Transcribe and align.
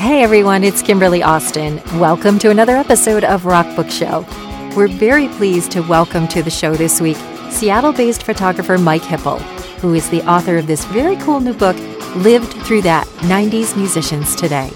Hey 0.00 0.22
everyone, 0.22 0.64
it's 0.64 0.80
Kimberly 0.80 1.22
Austin. 1.22 1.78
Welcome 2.00 2.38
to 2.38 2.48
another 2.48 2.74
episode 2.74 3.22
of 3.22 3.44
Rock 3.44 3.76
Book 3.76 3.90
Show. 3.90 4.24
We're 4.74 4.88
very 4.88 5.28
pleased 5.28 5.72
to 5.72 5.82
welcome 5.82 6.26
to 6.28 6.42
the 6.42 6.50
show 6.50 6.74
this 6.74 7.02
week 7.02 7.18
Seattle 7.50 7.92
based 7.92 8.22
photographer 8.22 8.78
Mike 8.78 9.02
Hipple, 9.02 9.40
who 9.80 9.92
is 9.92 10.08
the 10.08 10.22
author 10.22 10.56
of 10.56 10.66
this 10.66 10.86
very 10.86 11.16
cool 11.16 11.40
new 11.40 11.52
book, 11.52 11.76
Lived 12.16 12.50
Through 12.64 12.80
That 12.80 13.06
90s 13.18 13.76
Musicians 13.76 14.34
Today. 14.34 14.70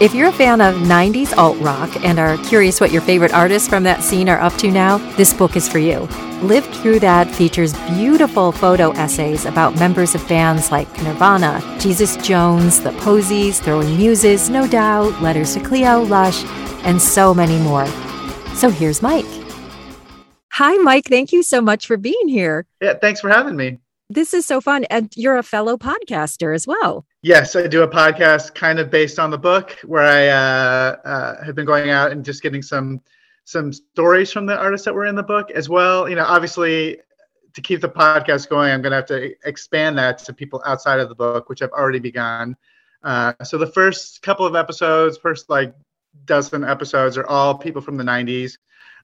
If 0.00 0.14
you're 0.14 0.28
a 0.28 0.32
fan 0.32 0.60
of 0.60 0.76
90s 0.76 1.36
alt 1.36 1.58
rock 1.58 2.04
and 2.04 2.20
are 2.20 2.36
curious 2.44 2.80
what 2.80 2.92
your 2.92 3.02
favorite 3.02 3.34
artists 3.34 3.66
from 3.66 3.82
that 3.82 4.04
scene 4.04 4.28
are 4.28 4.40
up 4.40 4.52
to 4.58 4.70
now, 4.70 4.98
this 5.16 5.34
book 5.34 5.56
is 5.56 5.68
for 5.68 5.80
you. 5.80 6.08
Lived 6.40 6.72
Through 6.76 7.00
That 7.00 7.28
features 7.34 7.72
beautiful 7.88 8.52
photo 8.52 8.92
essays 8.92 9.44
about 9.44 9.76
members 9.80 10.14
of 10.14 10.26
bands 10.28 10.70
like 10.70 10.86
Nirvana, 11.02 11.60
Jesus 11.80 12.16
Jones, 12.18 12.80
The 12.80 12.92
Posies, 12.92 13.58
Throwing 13.58 13.96
Muses, 13.96 14.48
No 14.48 14.68
Doubt, 14.68 15.20
Letters 15.20 15.54
to 15.54 15.60
Cleo, 15.60 16.02
Lush, 16.02 16.44
and 16.84 17.02
so 17.02 17.34
many 17.34 17.58
more. 17.58 17.88
So 18.54 18.70
here's 18.70 19.02
Mike. 19.02 19.26
Hi, 20.52 20.76
Mike. 20.76 21.06
Thank 21.06 21.32
you 21.32 21.42
so 21.42 21.60
much 21.60 21.88
for 21.88 21.96
being 21.96 22.28
here. 22.28 22.66
Yeah, 22.80 22.94
thanks 22.94 23.20
for 23.20 23.30
having 23.30 23.56
me. 23.56 23.78
This 24.10 24.32
is 24.32 24.46
so 24.46 24.60
fun. 24.60 24.84
And 24.84 25.12
you're 25.16 25.36
a 25.36 25.42
fellow 25.42 25.76
podcaster 25.76 26.54
as 26.54 26.66
well. 26.66 27.04
Yes, 27.22 27.54
I 27.54 27.66
do 27.66 27.82
a 27.82 27.88
podcast 27.88 28.54
kind 28.54 28.78
of 28.78 28.90
based 28.90 29.18
on 29.18 29.30
the 29.30 29.38
book 29.38 29.76
where 29.84 30.04
I 30.04 30.28
uh, 30.28 30.96
uh, 31.04 31.44
have 31.44 31.54
been 31.54 31.66
going 31.66 31.90
out 31.90 32.12
and 32.12 32.24
just 32.24 32.42
getting 32.42 32.62
some 32.62 33.00
some 33.44 33.72
stories 33.72 34.30
from 34.30 34.44
the 34.44 34.58
artists 34.58 34.84
that 34.84 34.94
were 34.94 35.06
in 35.06 35.14
the 35.14 35.22
book 35.22 35.50
as 35.50 35.68
well. 35.68 36.08
You 36.08 36.16
know, 36.16 36.24
obviously, 36.24 36.98
to 37.54 37.60
keep 37.60 37.80
the 37.80 37.88
podcast 37.88 38.48
going, 38.48 38.72
I'm 38.72 38.82
going 38.82 38.90
to 38.90 38.96
have 38.96 39.06
to 39.06 39.34
expand 39.44 39.96
that 39.98 40.18
to 40.18 40.32
people 40.32 40.62
outside 40.66 41.00
of 41.00 41.08
the 41.08 41.14
book, 41.14 41.48
which 41.48 41.62
I've 41.62 41.70
already 41.70 41.98
begun. 41.98 42.56
Uh, 43.02 43.32
so 43.44 43.56
the 43.58 43.66
first 43.66 44.22
couple 44.22 44.44
of 44.44 44.54
episodes, 44.54 45.16
first 45.16 45.48
like 45.48 45.74
dozen 46.24 46.62
episodes, 46.62 47.16
are 47.16 47.26
all 47.26 47.54
people 47.56 47.80
from 47.80 47.96
the 47.96 48.04
90s. 48.04 48.58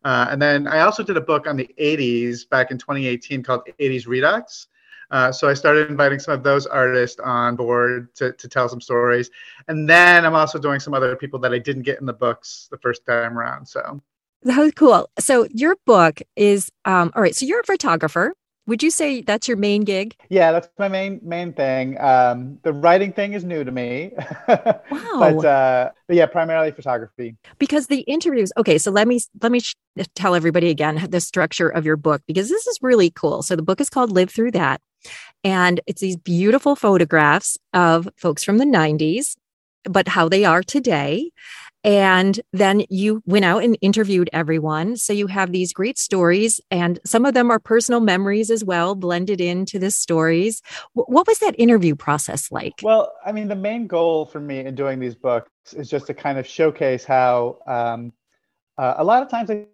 Uh, 0.04 0.26
and 0.30 0.40
then 0.40 0.66
I 0.66 0.80
also 0.80 1.02
did 1.02 1.16
a 1.16 1.22
book 1.22 1.46
on 1.46 1.56
the 1.56 1.68
80s 1.80 2.48
back 2.48 2.70
in 2.70 2.78
2018 2.78 3.42
called 3.42 3.62
80s 3.80 4.06
Redux. 4.06 4.66
Uh, 5.14 5.30
so 5.30 5.48
I 5.48 5.54
started 5.54 5.88
inviting 5.88 6.18
some 6.18 6.34
of 6.34 6.42
those 6.42 6.66
artists 6.66 7.20
on 7.20 7.54
board 7.54 8.12
to, 8.16 8.32
to 8.32 8.48
tell 8.48 8.68
some 8.68 8.80
stories. 8.80 9.30
And 9.68 9.88
then 9.88 10.26
I'm 10.26 10.34
also 10.34 10.58
doing 10.58 10.80
some 10.80 10.92
other 10.92 11.14
people 11.14 11.38
that 11.38 11.52
I 11.54 11.58
didn't 11.60 11.82
get 11.82 12.00
in 12.00 12.06
the 12.06 12.12
books 12.12 12.66
the 12.72 12.78
first 12.78 13.06
time 13.06 13.38
around. 13.38 13.66
So 13.66 14.02
that 14.42 14.58
was 14.58 14.72
cool. 14.72 15.08
So 15.20 15.46
your 15.52 15.76
book 15.86 16.20
is 16.34 16.68
um, 16.84 17.12
all 17.14 17.22
right. 17.22 17.32
So 17.32 17.46
you're 17.46 17.60
a 17.60 17.64
photographer. 17.64 18.34
Would 18.66 18.82
you 18.82 18.90
say 18.90 19.20
that's 19.20 19.46
your 19.46 19.56
main 19.56 19.84
gig? 19.84 20.16
Yeah, 20.30 20.50
that's 20.50 20.68
my 20.80 20.88
main 20.88 21.20
main 21.22 21.52
thing. 21.52 22.00
Um, 22.00 22.58
the 22.64 22.72
writing 22.72 23.12
thing 23.12 23.34
is 23.34 23.44
new 23.44 23.62
to 23.62 23.70
me. 23.70 24.14
wow. 24.48 24.80
But, 24.90 25.44
uh, 25.44 25.90
but 26.08 26.16
yeah, 26.16 26.26
primarily 26.26 26.72
photography. 26.72 27.36
Because 27.58 27.86
the 27.86 28.00
interviews. 28.00 28.52
Okay, 28.56 28.78
so 28.78 28.90
let 28.90 29.06
me 29.06 29.20
let 29.42 29.52
me 29.52 29.60
sh- 29.60 29.76
tell 30.16 30.34
everybody 30.34 30.70
again 30.70 31.06
the 31.08 31.20
structure 31.20 31.68
of 31.68 31.84
your 31.84 31.96
book 31.96 32.22
because 32.26 32.48
this 32.48 32.66
is 32.66 32.78
really 32.82 33.10
cool. 33.10 33.42
So 33.42 33.54
the 33.54 33.62
book 33.62 33.80
is 33.80 33.88
called 33.88 34.10
Lived 34.10 34.32
Through 34.32 34.52
That. 34.52 34.80
And 35.44 35.80
it's 35.86 36.00
these 36.00 36.16
beautiful 36.16 36.74
photographs 36.74 37.56
of 37.72 38.08
folks 38.16 38.42
from 38.42 38.58
the 38.58 38.64
90s, 38.64 39.36
but 39.84 40.08
how 40.08 40.28
they 40.28 40.44
are 40.44 40.62
today. 40.62 41.30
And 41.84 42.40
then 42.54 42.84
you 42.88 43.22
went 43.26 43.44
out 43.44 43.62
and 43.62 43.76
interviewed 43.82 44.30
everyone. 44.32 44.96
So 44.96 45.12
you 45.12 45.26
have 45.26 45.52
these 45.52 45.74
great 45.74 45.98
stories, 45.98 46.58
and 46.70 46.98
some 47.04 47.26
of 47.26 47.34
them 47.34 47.50
are 47.50 47.58
personal 47.58 48.00
memories 48.00 48.50
as 48.50 48.64
well, 48.64 48.94
blended 48.94 49.38
into 49.38 49.78
the 49.78 49.90
stories. 49.90 50.62
what 50.94 51.26
was 51.26 51.38
that 51.40 51.54
interview 51.58 51.94
process 51.94 52.50
like? 52.50 52.80
Well, 52.82 53.12
I 53.24 53.32
mean, 53.32 53.48
the 53.48 53.54
main 53.54 53.86
goal 53.86 54.24
for 54.24 54.40
me 54.40 54.60
in 54.60 54.74
doing 54.74 54.98
these 54.98 55.14
books 55.14 55.74
is 55.74 55.90
just 55.90 56.06
to 56.06 56.14
kind 56.14 56.38
of 56.38 56.46
showcase 56.46 57.04
how 57.04 57.58
um, 57.66 58.14
uh, 58.78 58.94
a 58.96 59.04
lot 59.04 59.22
of 59.22 59.28
times 59.28 59.50
I 59.50 59.66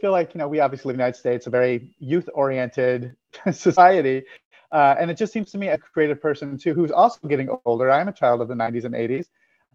feel 0.00 0.12
like, 0.12 0.34
you 0.34 0.38
know, 0.38 0.48
we 0.48 0.60
obviously 0.60 0.88
live 0.88 0.94
in 0.94 0.98
the 0.98 1.04
United 1.04 1.18
States, 1.18 1.46
a 1.46 1.50
very 1.50 1.94
youth 1.98 2.28
oriented 2.32 3.16
society. 3.52 4.24
Uh, 4.70 4.94
and 4.98 5.10
it 5.10 5.14
just 5.14 5.32
seems 5.32 5.50
to 5.52 5.58
me, 5.58 5.68
a 5.68 5.78
creative 5.78 6.20
person 6.20 6.58
too, 6.58 6.74
who's 6.74 6.90
also 6.90 7.26
getting 7.26 7.48
older. 7.64 7.90
I'm 7.90 8.08
a 8.08 8.12
child 8.12 8.40
of 8.40 8.48
the 8.48 8.54
90s 8.54 8.84
and 8.84 8.94
80s. 8.94 9.26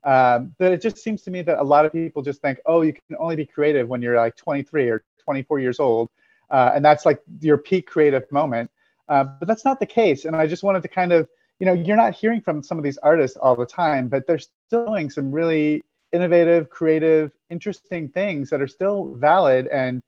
Um, 0.04 0.54
that 0.60 0.72
it 0.72 0.82
just 0.82 0.98
seems 0.98 1.22
to 1.24 1.32
me 1.32 1.42
that 1.44 1.60
a 1.60 1.64
lot 1.64 1.86
of 1.86 1.94
people 1.94 2.22
just 2.22 2.42
think, 2.42 2.60
oh, 2.66 2.82
you 2.82 2.94
can 2.94 3.16
only 3.18 3.36
be 3.36 3.46
creative 3.46 3.88
when 3.88 4.02
you're 4.02 4.18
like 4.18 4.36
23 4.36 4.90
or 4.90 5.04
24 5.24 5.60
years 5.60 5.80
old. 5.80 6.10
Uh, 6.52 6.72
and 6.76 6.84
that's 6.84 7.06
like 7.06 7.22
your 7.40 7.58
peak 7.58 7.88
creative 7.88 8.30
moment. 8.32 8.70
Uh, 9.10 9.24
but 9.24 9.48
that's 9.48 9.66
not 9.66 9.80
the 9.80 9.86
case. 9.86 10.26
And 10.26 10.36
I 10.36 10.46
just 10.46 10.64
wanted 10.64 10.82
to 10.84 10.88
kind 10.88 11.12
of, 11.12 11.28
you 11.60 11.66
know, 11.66 11.74
you're 11.74 11.98
not 11.98 12.14
hearing 12.14 12.42
from 12.42 12.62
some 12.62 12.78
of 12.78 12.84
these 12.84 12.98
artists 12.98 13.38
all 13.38 13.56
the 13.56 13.66
time, 13.66 14.08
but 14.10 14.28
they're 14.28 14.40
still 14.40 14.86
doing 14.86 15.10
some 15.10 15.32
really 15.32 15.82
innovative, 16.12 16.70
creative, 16.70 17.32
interesting 17.50 18.10
things 18.10 18.50
that 18.50 18.62
are 18.62 18.68
still 18.68 19.16
valid 19.16 19.68
and 19.68 20.02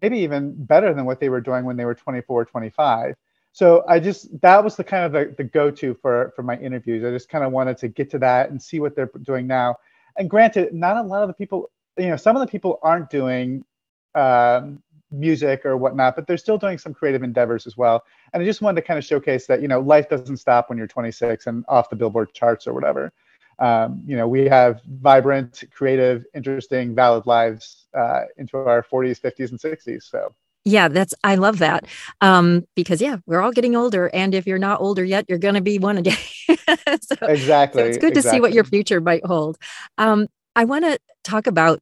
maybe 0.00 0.18
even 0.18 0.54
better 0.64 0.94
than 0.94 1.04
what 1.04 1.20
they 1.20 1.28
were 1.28 1.40
doing 1.40 1.64
when 1.64 1.76
they 1.76 1.84
were 1.84 1.94
24 1.94 2.44
25 2.44 3.16
so 3.58 3.82
i 3.88 3.98
just 3.98 4.40
that 4.40 4.62
was 4.62 4.76
the 4.76 4.84
kind 4.84 5.04
of 5.04 5.10
the, 5.12 5.34
the 5.36 5.42
go-to 5.42 5.92
for 6.00 6.32
for 6.36 6.44
my 6.44 6.56
interviews 6.58 7.04
i 7.04 7.10
just 7.10 7.28
kind 7.28 7.44
of 7.44 7.50
wanted 7.50 7.76
to 7.76 7.88
get 7.88 8.08
to 8.08 8.18
that 8.18 8.50
and 8.50 8.62
see 8.62 8.78
what 8.78 8.94
they're 8.94 9.10
doing 9.22 9.48
now 9.48 9.74
and 10.16 10.30
granted 10.30 10.72
not 10.72 10.96
a 10.96 11.02
lot 11.02 11.22
of 11.22 11.28
the 11.28 11.34
people 11.34 11.68
you 11.96 12.06
know 12.06 12.16
some 12.16 12.36
of 12.36 12.40
the 12.40 12.46
people 12.46 12.78
aren't 12.82 13.10
doing 13.10 13.64
um, 14.14 14.80
music 15.10 15.66
or 15.66 15.76
whatnot 15.76 16.14
but 16.14 16.26
they're 16.26 16.36
still 16.36 16.58
doing 16.58 16.78
some 16.78 16.94
creative 16.94 17.24
endeavors 17.24 17.66
as 17.66 17.76
well 17.76 18.04
and 18.32 18.40
i 18.42 18.46
just 18.46 18.62
wanted 18.62 18.80
to 18.80 18.86
kind 18.86 18.96
of 18.96 19.04
showcase 19.04 19.46
that 19.46 19.60
you 19.60 19.66
know 19.66 19.80
life 19.80 20.08
doesn't 20.08 20.36
stop 20.36 20.68
when 20.68 20.78
you're 20.78 20.86
26 20.86 21.48
and 21.48 21.64
off 21.66 21.90
the 21.90 21.96
billboard 21.96 22.32
charts 22.32 22.66
or 22.66 22.72
whatever 22.72 23.12
um, 23.60 24.02
you 24.06 24.16
know, 24.16 24.28
we 24.28 24.44
have 24.44 24.82
vibrant, 24.86 25.64
creative, 25.72 26.24
interesting, 26.32 26.94
valid 26.94 27.26
lives 27.26 27.88
uh, 27.92 28.20
into 28.36 28.56
our 28.56 28.84
40s, 28.84 29.20
50s, 29.20 29.50
and 29.50 29.58
60s. 29.58 30.04
So. 30.04 30.32
Yeah, 30.68 30.88
that's 30.88 31.14
I 31.24 31.36
love 31.36 31.60
that 31.60 31.86
um, 32.20 32.64
because 32.76 33.00
yeah, 33.00 33.16
we're 33.24 33.40
all 33.40 33.52
getting 33.52 33.74
older, 33.74 34.10
and 34.12 34.34
if 34.34 34.46
you're 34.46 34.58
not 34.58 34.80
older 34.82 35.02
yet, 35.02 35.24
you're 35.26 35.38
going 35.38 35.54
to 35.54 35.62
be 35.62 35.78
one 35.78 36.02
day. 36.02 36.10
so, 36.46 37.16
exactly. 37.22 37.82
So 37.82 37.86
it's 37.86 37.96
good 37.96 38.10
exactly. 38.10 38.12
to 38.12 38.22
see 38.22 38.40
what 38.40 38.52
your 38.52 38.64
future 38.64 39.00
might 39.00 39.24
hold. 39.24 39.56
Um, 39.96 40.26
I 40.54 40.64
want 40.64 40.84
to 40.84 40.98
talk 41.24 41.46
about 41.46 41.80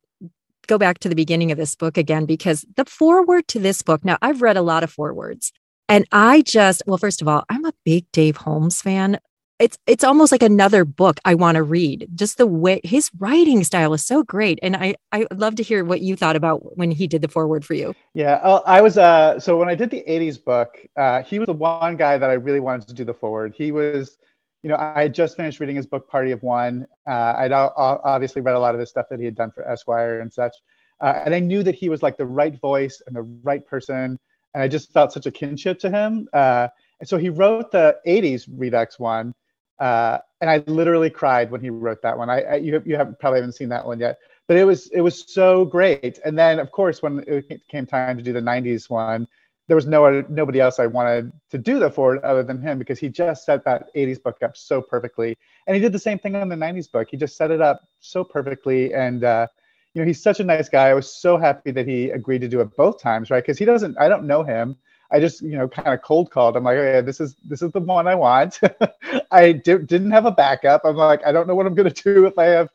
go 0.69 0.79
back 0.79 0.99
to 1.01 1.09
the 1.09 1.17
beginning 1.17 1.51
of 1.51 1.59
this 1.59 1.75
book 1.75 1.97
again 1.97 2.27
because 2.27 2.65
the 2.77 2.85
foreword 2.85 3.49
to 3.49 3.59
this 3.59 3.83
book. 3.83 4.05
Now, 4.05 4.19
I've 4.23 4.41
read 4.41 4.57
a 4.57 4.63
lot 4.63 4.85
of 4.85 4.93
forewords, 4.93 5.53
and 5.89 6.07
I 6.13 6.43
just 6.43 6.85
well, 6.87 6.99
first 6.99 7.21
of 7.21 7.27
all, 7.27 7.45
I'm 7.49 7.65
a 7.65 7.73
big 7.85 8.07
Dave 8.13 8.37
Holmes 8.37 8.81
fan 8.81 9.19
it's 9.59 9.79
it's 9.87 10.05
almost 10.05 10.33
like 10.33 10.43
another 10.43 10.85
book 10.85 11.19
I 11.25 11.35
want 11.35 11.57
to 11.57 11.63
read. 11.63 12.09
Just 12.15 12.37
the 12.37 12.47
way 12.47 12.81
his 12.85 13.11
writing 13.19 13.65
style 13.65 13.95
is 13.95 14.05
so 14.05 14.23
great, 14.23 14.59
and 14.63 14.77
I 14.77 14.97
I 15.13 15.27
love 15.35 15.57
to 15.57 15.63
hear 15.63 15.85
what 15.85 16.03
you 16.03 16.15
thought 16.15 16.37
about 16.37 16.77
when 16.77 16.91
he 16.91 17.07
did 17.07 17.23
the 17.23 17.29
foreword 17.29 17.65
for 17.65 17.75
you. 17.75 17.95
Yeah, 18.15 18.35
uh, 18.43 18.61
I 18.67 18.83
was 18.83 18.99
uh 18.99 19.41
so 19.41 19.57
when 19.57 19.69
I 19.69 19.75
did 19.75 19.91
the 19.91 20.05
'80s 20.07 20.43
book, 20.43 20.79
uh, 20.97 21.23
he 21.23 21.39
was 21.39 21.47
the 21.47 21.55
one 21.55 21.97
guy 21.97 22.19
that 22.19 22.29
I 22.29 22.35
really 22.35 22.61
wanted 22.61 22.89
to 22.89 22.95
do 22.95 23.05
the 23.05 23.15
foreword. 23.15 23.55
He 23.57 23.73
was, 23.73 24.19
you 24.63 24.69
know, 24.69 24.77
I 24.77 25.03
had 25.03 25.15
just 25.15 25.37
finished 25.37 25.59
reading 25.59 25.77
his 25.77 25.87
book 25.87 26.09
Party 26.09 26.33
of 26.33 26.43
One. 26.43 26.87
Uh, 27.07 27.35
I'd 27.39 27.53
obviously 27.53 28.43
read 28.43 28.57
a 28.57 28.61
lot 28.61 28.75
of 28.75 28.81
the 28.81 28.87
stuff 28.87 29.07
that 29.09 29.19
he 29.19 29.25
had 29.25 29.35
done 29.35 29.51
for 29.51 29.67
Esquire 29.67 30.21
and 30.21 30.31
such, 30.31 30.55
uh, 31.01 31.23
and 31.25 31.35
I 31.35 31.39
knew 31.39 31.63
that 31.63 31.75
he 31.75 31.89
was 31.89 32.03
like 32.03 32.19
the 32.19 32.27
right 32.27 32.59
voice 32.61 33.01
and 33.07 33.17
the 33.17 33.23
right 33.43 33.67
person, 33.67 34.19
and 34.53 34.63
I 34.63 34.69
just 34.69 34.93
felt 34.93 35.13
such 35.13 35.25
a 35.25 35.31
kinship 35.31 35.79
to 35.79 35.91
him. 35.91 36.29
Uh, 36.35 36.69
and 37.01 37.09
so 37.09 37.17
he 37.17 37.31
wrote 37.31 37.71
the 37.71 37.97
'80s 38.07 38.47
Redux 38.51 38.99
one 38.99 39.35
uh, 39.79 40.19
and 40.41 40.51
I 40.51 40.59
literally 40.67 41.11
cried 41.11 41.51
when 41.51 41.61
he 41.61 41.71
wrote 41.71 42.03
that 42.03 42.17
one. 42.17 42.31
I, 42.31 42.43
I 42.43 42.55
you 42.57 42.83
you 42.85 42.97
have 42.97 43.19
probably 43.19 43.41
haven't 43.41 43.55
seen 43.55 43.69
that 43.71 43.87
one 43.87 43.99
yet, 43.99 44.19
but 44.49 44.57
it 44.57 44.65
was 44.65 44.89
it 44.89 45.01
was 45.01 45.25
so 45.33 45.65
great. 45.65 46.19
And 46.25 46.39
then 46.39 46.59
of 46.59 46.71
course 46.71 47.03
when 47.03 47.25
it 47.27 47.61
came 47.69 47.87
time 47.87 48.17
to 48.17 48.23
do 48.23 48.33
the 48.33 48.41
'90s 48.41 48.89
one, 48.89 49.27
there 49.69 49.77
was 49.77 49.87
no 49.87 50.25
nobody 50.29 50.61
else 50.61 50.79
I 50.79 50.87
wanted 50.87 51.33
to 51.51 51.59
do 51.59 51.79
the 51.79 51.91
for 51.91 52.25
other 52.25 52.43
than 52.43 52.61
him 52.61 52.79
because 52.79 52.99
he 52.99 53.09
just 53.09 53.45
set 53.45 53.65
that 53.65 53.89
'80s 53.95 54.23
book 54.23 54.43
up 54.43 54.57
so 54.57 54.81
perfectly, 54.83 55.37
and 55.67 55.75
he 55.75 55.83
did 55.83 55.93
the 55.93 55.99
same 55.99 56.19
thing 56.19 56.37
on 56.37 56.49
the 56.49 56.57
'90s 56.57 56.91
book. 56.91 57.09
He 57.11 57.17
just 57.17 57.37
set 57.37 57.51
it 57.51 57.61
up 57.61 57.83
so 58.01 58.25
perfectly, 58.25 58.95
and 58.95 59.25
uh, 59.25 59.47
you 59.95 60.03
know 60.03 60.07
he's 60.07 60.23
such 60.23 60.41
a 60.41 60.45
nice 60.45 60.69
guy. 60.69 60.89
I 60.89 60.95
was 60.95 61.13
so 61.13 61.37
happy 61.37 61.71
that 61.73 61.89
he 61.89 62.11
agreed 62.11 62.41
to 62.43 62.49
do 62.49 62.61
it 62.61 62.77
both 62.77 63.01
times, 63.01 63.31
right? 63.31 63.43
Because 63.43 63.59
he 63.59 63.65
doesn't, 63.65 63.97
I 63.99 64.09
don't 64.09 64.27
know 64.27 64.43
him. 64.43 64.77
I 65.11 65.21
just 65.21 65.43
you 65.43 65.57
know 65.57 65.69
kind 65.69 65.95
of 65.95 66.03
cold 66.03 66.31
called. 66.31 66.57
I'm 66.57 66.65
like, 66.65 66.79
oh, 66.79 66.83
yeah, 66.83 67.01
this 67.01 67.21
is 67.21 67.37
this 67.45 67.63
is 67.63 67.71
the 67.73 67.81
one 67.81 68.07
I 68.07 68.15
want. 68.15 68.61
I 69.31 69.53
di- 69.53 69.79
didn't 69.79 70.11
have 70.11 70.27
a 70.27 70.33
backup. 70.33 70.83
I'm 70.85 70.97
like, 70.97 71.25
I 71.25 71.33
don't 71.33 71.47
know 71.47 71.55
what 71.55 71.67
I'm 71.67 71.75
gonna 71.75 71.91
do 71.91 72.27
if 72.27 72.39
I 72.39 72.47
have, 72.47 72.69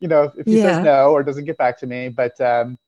you 0.00 0.08
know, 0.08 0.32
if 0.36 0.46
he 0.46 0.58
yeah. 0.58 0.76
says 0.76 0.84
no 0.84 1.12
or 1.12 1.22
doesn't 1.22 1.44
get 1.44 1.58
back 1.58 1.78
to 1.80 1.86
me. 1.86 2.08
But 2.08 2.40
um, 2.40 2.78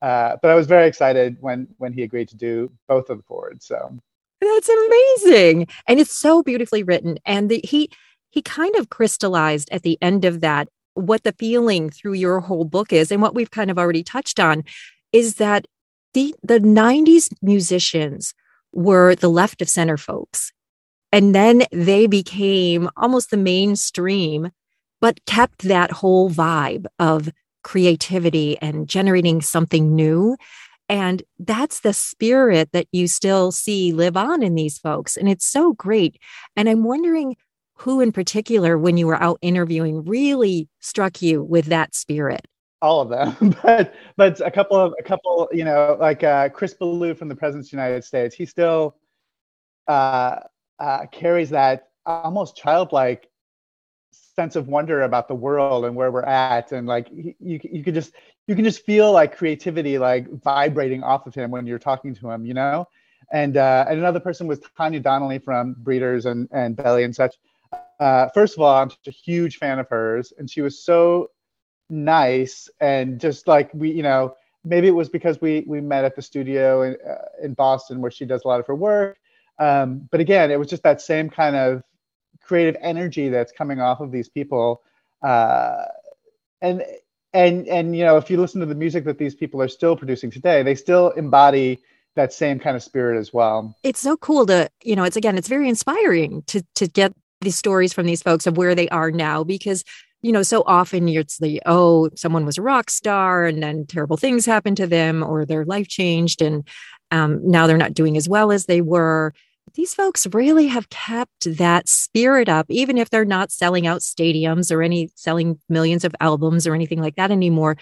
uh, 0.00 0.36
but 0.42 0.50
I 0.50 0.54
was 0.54 0.66
very 0.66 0.88
excited 0.88 1.36
when 1.40 1.68
when 1.78 1.92
he 1.92 2.02
agreed 2.02 2.28
to 2.30 2.36
do 2.36 2.70
both 2.88 3.08
of 3.08 3.18
the 3.18 3.24
forwards. 3.24 3.66
So 3.66 3.96
that's 4.40 4.68
amazing, 4.68 5.68
and 5.86 6.00
it's 6.00 6.16
so 6.16 6.42
beautifully 6.42 6.82
written. 6.82 7.18
And 7.24 7.48
the, 7.48 7.60
he 7.62 7.90
he 8.30 8.42
kind 8.42 8.74
of 8.74 8.90
crystallized 8.90 9.68
at 9.70 9.82
the 9.82 9.98
end 10.02 10.24
of 10.24 10.40
that 10.40 10.68
what 10.94 11.22
the 11.22 11.32
feeling 11.32 11.88
through 11.88 12.14
your 12.14 12.40
whole 12.40 12.64
book 12.64 12.92
is, 12.92 13.12
and 13.12 13.22
what 13.22 13.34
we've 13.34 13.52
kind 13.52 13.70
of 13.70 13.78
already 13.78 14.02
touched 14.02 14.40
on 14.40 14.64
is 15.12 15.36
that 15.36 15.66
the 16.14 16.34
the 16.42 16.60
90s 16.60 17.32
musicians 17.42 18.34
were 18.72 19.14
the 19.14 19.30
left 19.30 19.62
of 19.62 19.68
center 19.68 19.96
folks 19.96 20.52
and 21.10 21.34
then 21.34 21.64
they 21.72 22.06
became 22.06 22.88
almost 22.96 23.30
the 23.30 23.36
mainstream 23.36 24.50
but 25.00 25.24
kept 25.26 25.62
that 25.62 25.90
whole 25.90 26.30
vibe 26.30 26.86
of 26.98 27.28
creativity 27.64 28.56
and 28.62 28.88
generating 28.88 29.40
something 29.40 29.94
new. 29.94 30.36
And 30.88 31.22
that's 31.38 31.80
the 31.80 31.92
spirit 31.92 32.70
that 32.72 32.86
you 32.92 33.08
still 33.08 33.50
see 33.50 33.92
live 33.92 34.16
on 34.16 34.42
in 34.42 34.54
these 34.54 34.78
folks. 34.78 35.16
And 35.16 35.28
it's 35.28 35.46
so 35.46 35.72
great. 35.72 36.18
And 36.56 36.68
I'm 36.68 36.84
wondering 36.84 37.36
who 37.76 38.00
in 38.00 38.12
particular, 38.12 38.78
when 38.78 38.96
you 38.96 39.08
were 39.08 39.20
out 39.20 39.38
interviewing, 39.42 40.04
really 40.04 40.68
struck 40.80 41.20
you 41.20 41.42
with 41.42 41.66
that 41.66 41.96
spirit? 41.96 42.46
All 42.82 43.00
of 43.00 43.08
them, 43.08 43.56
but 43.62 43.94
but 44.16 44.40
a 44.40 44.50
couple 44.50 44.76
of 44.76 44.92
a 44.98 45.02
couple, 45.02 45.48
you 45.52 45.64
know, 45.64 45.96
like 46.00 46.22
uh, 46.24 46.48
Chris 46.50 46.74
Ballew 46.74 47.16
from 47.16 47.28
the 47.28 47.36
President's 47.36 47.72
United 47.72 48.04
States. 48.04 48.34
He 48.34 48.44
still 48.44 48.96
uh, 49.86 50.40
uh, 50.78 51.06
carries 51.12 51.50
that 51.50 51.88
almost 52.04 52.56
childlike 52.56 53.30
sense 54.10 54.56
of 54.56 54.68
wonder 54.68 55.02
about 55.02 55.28
the 55.28 55.34
world 55.34 55.84
and 55.84 55.94
where 55.94 56.10
we're 56.10 56.22
at 56.22 56.72
and 56.72 56.86
like 56.86 57.08
you 57.12 57.34
you 57.38 57.84
could 57.84 57.94
just 57.94 58.12
you 58.46 58.54
can 58.54 58.64
just 58.64 58.84
feel 58.84 59.12
like 59.12 59.36
creativity 59.36 59.98
like 59.98 60.28
vibrating 60.42 61.02
off 61.02 61.26
of 61.26 61.34
him 61.34 61.50
when 61.50 61.66
you're 61.66 61.78
talking 61.78 62.14
to 62.14 62.30
him 62.30 62.44
you 62.44 62.54
know 62.54 62.86
and 63.32 63.56
uh, 63.56 63.84
and 63.88 63.98
another 63.98 64.20
person 64.20 64.46
was 64.46 64.60
Tanya 64.76 65.00
Donelly 65.00 65.42
from 65.42 65.74
Breeders 65.78 66.26
and 66.26 66.48
and 66.52 66.76
Belly 66.76 67.04
and 67.04 67.14
such 67.14 67.36
uh, 68.00 68.28
first 68.34 68.54
of 68.54 68.62
all 68.62 68.74
I'm 68.74 68.90
such 68.90 69.06
a 69.06 69.10
huge 69.10 69.58
fan 69.58 69.78
of 69.78 69.88
hers 69.88 70.32
and 70.38 70.50
she 70.50 70.60
was 70.60 70.82
so 70.82 71.30
nice 71.92 72.70
and 72.80 73.20
just 73.20 73.46
like 73.46 73.70
we 73.74 73.92
you 73.92 74.02
know 74.02 74.34
maybe 74.64 74.88
it 74.88 74.92
was 74.92 75.08
because 75.08 75.40
we 75.40 75.62
we 75.66 75.80
met 75.80 76.04
at 76.04 76.16
the 76.16 76.22
studio 76.22 76.82
in, 76.82 76.96
uh, 77.08 77.16
in 77.42 77.54
Boston 77.54 78.00
where 78.00 78.10
she 78.10 78.24
does 78.24 78.44
a 78.44 78.48
lot 78.48 78.60
of 78.60 78.66
her 78.66 78.74
work. 78.74 79.18
Um, 79.58 80.08
but 80.10 80.18
again 80.18 80.50
it 80.50 80.58
was 80.58 80.68
just 80.68 80.82
that 80.82 81.00
same 81.00 81.28
kind 81.28 81.54
of 81.54 81.82
creative 82.42 82.76
energy 82.80 83.28
that's 83.28 83.52
coming 83.52 83.80
off 83.80 84.00
of 84.00 84.10
these 84.10 84.28
people. 84.28 84.82
Uh, 85.22 85.84
and 86.62 86.82
and 87.34 87.68
and 87.68 87.94
you 87.96 88.04
know 88.04 88.16
if 88.16 88.30
you 88.30 88.40
listen 88.40 88.60
to 88.60 88.66
the 88.66 88.74
music 88.74 89.04
that 89.04 89.18
these 89.18 89.34
people 89.34 89.60
are 89.60 89.68
still 89.68 89.96
producing 89.96 90.30
today 90.30 90.62
they 90.62 90.74
still 90.74 91.10
embody 91.10 91.78
that 92.14 92.32
same 92.32 92.58
kind 92.58 92.76
of 92.76 92.82
spirit 92.82 93.18
as 93.18 93.32
well. 93.32 93.74
It's 93.82 94.00
so 94.00 94.16
cool 94.16 94.46
to 94.46 94.70
you 94.82 94.96
know 94.96 95.04
it's 95.04 95.16
again 95.16 95.36
it's 95.36 95.48
very 95.48 95.68
inspiring 95.68 96.42
to 96.46 96.62
to 96.76 96.88
get 96.88 97.12
these 97.42 97.56
stories 97.56 97.92
from 97.92 98.06
these 98.06 98.22
folks 98.22 98.46
of 98.46 98.56
where 98.56 98.74
they 98.74 98.88
are 98.88 99.10
now 99.10 99.44
because 99.44 99.84
you 100.22 100.32
know 100.32 100.42
so 100.42 100.62
often 100.66 101.08
it's 101.08 101.38
the 101.38 101.60
oh 101.66 102.08
someone 102.14 102.46
was 102.46 102.58
a 102.58 102.62
rock 102.62 102.90
star 102.90 103.44
and 103.44 103.62
then 103.62 103.84
terrible 103.86 104.16
things 104.16 104.46
happened 104.46 104.76
to 104.76 104.86
them 104.86 105.22
or 105.22 105.44
their 105.44 105.64
life 105.64 105.88
changed 105.88 106.40
and 106.40 106.66
um, 107.10 107.40
now 107.48 107.66
they're 107.66 107.76
not 107.76 107.92
doing 107.92 108.16
as 108.16 108.28
well 108.28 108.50
as 108.50 108.66
they 108.66 108.80
were 108.80 109.34
these 109.74 109.94
folks 109.94 110.26
really 110.32 110.66
have 110.66 110.90
kept 110.90 111.56
that 111.56 111.88
spirit 111.88 112.48
up, 112.48 112.66
even 112.68 112.98
if 112.98 113.10
they're 113.10 113.24
not 113.24 113.50
selling 113.50 113.86
out 113.86 114.00
stadiums 114.00 114.70
or 114.70 114.82
any 114.82 115.10
selling 115.14 115.58
millions 115.68 116.04
of 116.04 116.14
albums 116.20 116.66
or 116.66 116.74
anything 116.74 117.00
like 117.00 117.16
that 117.16 117.30
anymore. 117.30 117.76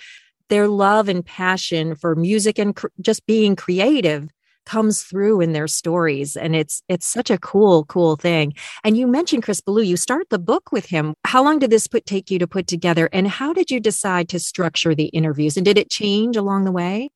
Their 0.48 0.68
love 0.68 1.08
and 1.08 1.24
passion 1.24 1.94
for 1.94 2.14
music 2.14 2.58
and 2.58 2.76
cr- 2.76 2.88
just 3.00 3.26
being 3.26 3.56
creative 3.56 4.28
comes 4.66 5.02
through 5.02 5.40
in 5.40 5.52
their 5.52 5.68
stories 5.68 6.36
and 6.36 6.54
it's 6.54 6.82
it's 6.88 7.06
such 7.06 7.30
a 7.30 7.38
cool 7.38 7.84
cool 7.86 8.16
thing 8.16 8.54
and 8.84 8.96
you 8.96 9.06
mentioned 9.06 9.42
chris 9.42 9.60
ballew 9.60 9.86
you 9.86 9.96
start 9.96 10.28
the 10.30 10.38
book 10.38 10.70
with 10.72 10.86
him 10.86 11.14
how 11.24 11.42
long 11.42 11.58
did 11.58 11.70
this 11.70 11.86
put 11.86 12.06
take 12.06 12.30
you 12.30 12.38
to 12.38 12.46
put 12.46 12.66
together 12.66 13.08
and 13.12 13.28
how 13.28 13.52
did 13.52 13.70
you 13.70 13.80
decide 13.80 14.28
to 14.28 14.38
structure 14.38 14.94
the 14.94 15.06
interviews 15.06 15.56
and 15.56 15.64
did 15.64 15.78
it 15.78 15.90
change 15.90 16.36
along 16.36 16.64
the 16.64 16.72
way 16.72 17.10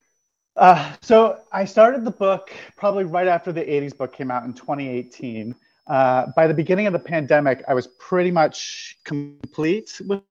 uh, 0.57 0.93
so 1.01 1.41
I 1.53 1.65
started 1.65 2.05
the 2.05 2.11
book 2.11 2.53
probably 2.77 3.05
right 3.05 3.27
after 3.27 3.53
the 3.53 3.63
80s 3.63 3.97
book 3.97 4.13
came 4.13 4.31
out 4.31 4.45
in 4.45 4.53
2018. 4.53 5.55
Uh, 5.87 6.27
by 6.37 6.47
the 6.47 6.55
beginning 6.55 6.87
of 6.87 6.93
the 6.93 6.99
pandemic, 6.99 7.63
I 7.69 7.75
was 7.75 7.89
pretty 7.99 8.31
much 8.31 8.99
complete 9.05 10.01
with 10.07 10.23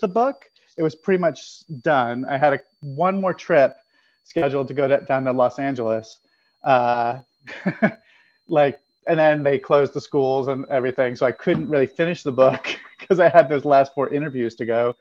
the 0.00 0.08
book. 0.08 0.44
It 0.76 0.82
was 0.82 0.94
pretty 0.94 1.18
much 1.18 1.64
done. 1.80 2.24
I 2.26 2.36
had 2.36 2.54
a, 2.54 2.60
one 2.80 3.20
more 3.20 3.34
trip 3.34 3.76
scheduled 4.24 4.68
to 4.68 4.74
go 4.74 4.86
to, 4.86 5.00
down 5.00 5.24
to 5.24 5.32
Los 5.32 5.58
Angeles. 5.58 6.18
Uh, 6.62 7.20
like, 8.48 8.78
and 9.06 9.18
then 9.18 9.42
they 9.42 9.58
closed 9.58 9.94
the 9.94 10.00
schools 10.00 10.48
and 10.48 10.66
everything. 10.70 11.16
So 11.16 11.26
I 11.26 11.32
couldn't 11.32 11.68
really 11.68 11.86
finish 11.86 12.22
the 12.22 12.32
book 12.32 12.68
because 12.98 13.20
I 13.20 13.28
had 13.28 13.48
those 13.48 13.64
last 13.64 13.94
four 13.94 14.12
interviews 14.12 14.54
to 14.56 14.66
go. 14.66 14.94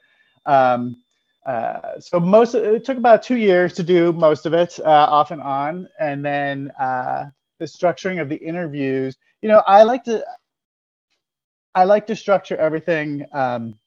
Um, 0.46 0.98
uh, 1.46 2.00
so 2.00 2.20
most 2.20 2.56
it 2.56 2.84
took 2.84 2.98
about 2.98 3.24
two 3.24 3.38
years 3.38 3.74
to 3.74 3.84
do 3.84 4.12
most 4.12 4.46
of 4.46 4.54
it, 4.54 4.80
uh, 4.80 5.08
off 5.10 5.32
and 5.32 5.42
on, 5.42 5.88
and 6.00 6.24
then 6.24 6.72
uh, 6.80 7.26
the 7.60 7.66
structuring 7.66 8.22
of 8.22 8.28
the 8.28 8.36
interviews. 8.36 9.16
You 9.42 9.50
know, 9.50 9.64
I 9.66 9.84
like 9.84 10.04
to 10.06 10.26
I 11.74 11.86
like 11.86 12.08
to 12.08 12.16
structure 12.16 12.58
everything 12.58 13.26
um, 13.34 13.78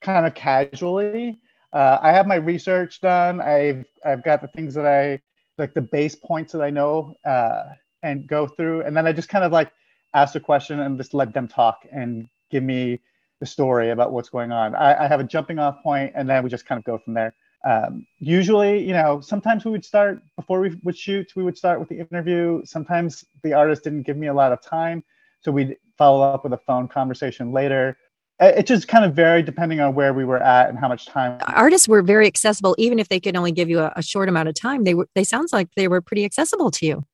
kind 0.00 0.26
of 0.26 0.34
casually. 0.34 1.38
Uh, 1.72 1.98
I 2.00 2.12
have 2.12 2.26
my 2.26 2.36
research 2.36 3.00
done. 3.00 3.40
I've 3.40 3.84
I've 4.04 4.24
got 4.24 4.40
the 4.40 4.48
things 4.48 4.72
that 4.74 4.86
I 4.86 5.20
like 5.58 5.74
the 5.74 5.82
base 5.82 6.14
points 6.14 6.52
that 6.52 6.62
I 6.62 6.70
know 6.70 7.14
uh, 7.24 7.64
and 8.02 8.26
go 8.26 8.46
through, 8.46 8.82
and 8.82 8.96
then 8.96 9.06
I 9.06 9.12
just 9.12 9.28
kind 9.28 9.44
of 9.44 9.52
like 9.52 9.72
ask 10.14 10.34
a 10.34 10.40
question 10.40 10.80
and 10.80 10.96
just 10.96 11.14
let 11.14 11.34
them 11.34 11.48
talk 11.48 11.86
and 11.92 12.28
give 12.50 12.62
me 12.62 13.00
the 13.40 13.46
story 13.46 13.90
about 13.90 14.12
what's 14.12 14.28
going 14.30 14.52
on. 14.52 14.74
I, 14.74 15.04
I, 15.04 15.08
have 15.08 15.20
a 15.20 15.24
jumping 15.24 15.58
off 15.58 15.82
point, 15.82 16.12
and 16.14 16.28
then 16.28 16.42
we 16.42 16.48
just 16.48 16.66
kind 16.66 16.78
of 16.78 16.84
go 16.84 16.98
from 16.98 17.14
there. 17.14 17.34
Um, 17.66 18.06
usually, 18.18 18.82
you 18.82 18.92
know, 18.92 19.20
sometimes 19.20 19.64
we 19.64 19.70
would 19.72 19.84
start 19.84 20.22
before 20.36 20.60
we 20.60 20.76
would 20.84 20.96
shoot. 20.96 21.32
We 21.36 21.42
would 21.42 21.58
start 21.58 21.80
with 21.80 21.88
the 21.88 21.98
interview. 21.98 22.62
Sometimes 22.64 23.24
the 23.42 23.52
artist 23.52 23.84
didn't 23.84 24.02
give 24.02 24.16
me 24.16 24.28
a 24.28 24.34
lot 24.34 24.52
of 24.52 24.62
time, 24.62 25.04
so 25.40 25.52
we'd 25.52 25.76
follow 25.98 26.22
up 26.22 26.44
with 26.44 26.52
a 26.52 26.60
phone 26.66 26.88
conversation 26.88 27.52
later. 27.52 27.98
It 28.38 28.66
just 28.66 28.86
kind 28.86 29.04
of 29.04 29.14
varied 29.14 29.46
depending 29.46 29.80
on 29.80 29.94
where 29.94 30.12
we 30.12 30.24
were 30.24 30.42
at 30.42 30.68
and 30.68 30.78
how 30.78 30.88
much 30.88 31.06
time. 31.06 31.38
Artists 31.46 31.88
were 31.88 32.02
very 32.02 32.26
accessible, 32.26 32.74
even 32.78 32.98
if 32.98 33.08
they 33.08 33.18
could 33.18 33.34
only 33.34 33.52
give 33.52 33.70
you 33.70 33.80
a, 33.80 33.92
a 33.96 34.02
short 34.02 34.28
amount 34.28 34.48
of 34.48 34.54
time. 34.54 34.84
They 34.84 34.94
were. 34.94 35.08
They 35.14 35.24
sounds 35.24 35.52
like 35.52 35.68
they 35.74 35.88
were 35.88 36.02
pretty 36.02 36.24
accessible 36.24 36.70
to 36.72 36.86
you. 36.86 37.04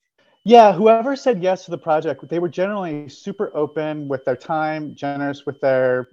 Yeah, 0.45 0.73
whoever 0.73 1.15
said 1.15 1.41
yes 1.41 1.65
to 1.67 1.71
the 1.71 1.79
project, 1.79 2.29
they 2.29 2.41
were 2.41 2.49
generally 2.49 3.09
super 3.09 3.57
open 3.57 4.09
with 4.09 4.25
their 4.25 4.35
time, 4.35 4.97
generous 4.97 5.47
with 5.47 5.61
their 5.61 6.09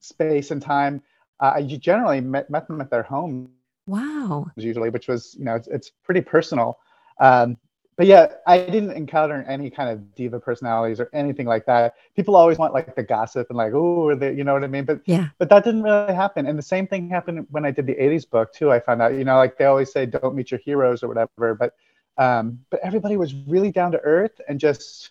space 0.00 0.50
and 0.50 0.60
time. 0.60 1.00
Uh, 1.38 1.52
I 1.54 1.62
generally 1.62 2.20
met, 2.20 2.50
met 2.50 2.66
them 2.66 2.80
at 2.80 2.90
their 2.90 3.04
home. 3.04 3.50
Wow. 3.86 4.50
Usually, 4.56 4.90
which 4.90 5.06
was, 5.06 5.36
you 5.38 5.44
know, 5.44 5.54
it's, 5.54 5.68
it's 5.68 5.90
pretty 6.02 6.22
personal. 6.22 6.78
Um, 7.20 7.56
but 7.96 8.06
yeah, 8.06 8.28
I 8.46 8.58
didn't 8.58 8.90
encounter 8.90 9.44
any 9.48 9.70
kind 9.70 9.88
of 9.88 10.14
diva 10.14 10.38
personalities 10.38 11.00
or 11.00 11.08
anything 11.14 11.46
like 11.46 11.64
that. 11.64 11.94
People 12.14 12.36
always 12.36 12.58
want 12.58 12.74
like 12.74 12.94
the 12.94 13.02
gossip 13.02 13.46
and 13.48 13.56
like, 13.56 13.72
oh, 13.72 14.10
you 14.10 14.44
know 14.44 14.52
what 14.52 14.64
I 14.64 14.66
mean? 14.66 14.84
But 14.84 15.00
yeah, 15.06 15.28
but 15.38 15.48
that 15.48 15.64
didn't 15.64 15.82
really 15.82 16.14
happen. 16.14 16.46
And 16.46 16.58
the 16.58 16.62
same 16.62 16.86
thing 16.86 17.08
happened 17.08 17.46
when 17.50 17.64
I 17.64 17.70
did 17.70 17.86
the 17.86 17.94
'80s 17.94 18.28
book 18.28 18.52
too. 18.52 18.70
I 18.70 18.80
found 18.80 19.00
out, 19.00 19.14
you 19.14 19.24
know, 19.24 19.36
like 19.36 19.56
they 19.56 19.64
always 19.64 19.90
say, 19.90 20.04
don't 20.04 20.34
meet 20.34 20.50
your 20.50 20.60
heroes 20.60 21.02
or 21.02 21.08
whatever. 21.08 21.54
But 21.54 21.74
um, 22.18 22.60
but 22.70 22.80
everybody 22.82 23.16
was 23.16 23.34
really 23.34 23.72
down 23.72 23.92
to 23.92 24.00
earth 24.00 24.40
and 24.48 24.60
just 24.60 25.10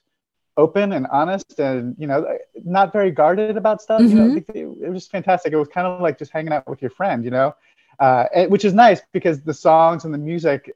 open 0.57 0.93
and 0.93 1.05
honest 1.07 1.59
and 1.59 1.95
you 1.99 2.07
know 2.07 2.25
not 2.63 2.93
very 2.93 3.11
guarded 3.11 3.57
about 3.57 3.81
stuff 3.81 3.99
mm-hmm. 3.99 4.09
you 4.09 4.15
know 4.15 4.39
mm-hmm. 4.39 4.83
it, 4.83 4.87
it, 4.87 4.89
was 4.89 5.05
fantastic 5.05 5.51
it 5.51 5.57
was 5.57 5.67
kind 5.67 5.85
of 5.85 5.99
like 5.99 6.17
just 6.17 6.31
hanging 6.31 6.53
out 6.53 6.65
with 6.65 6.81
your 6.81 6.91
friend 6.91 7.25
you 7.25 7.29
know 7.29 7.53
uh, 7.99 8.25
which 8.47 8.63
is 8.63 8.73
nice 8.73 9.01
because 9.11 9.41
the 9.41 9.53
songs 9.53 10.05
and 10.05 10.13
the 10.13 10.17
music 10.17 10.73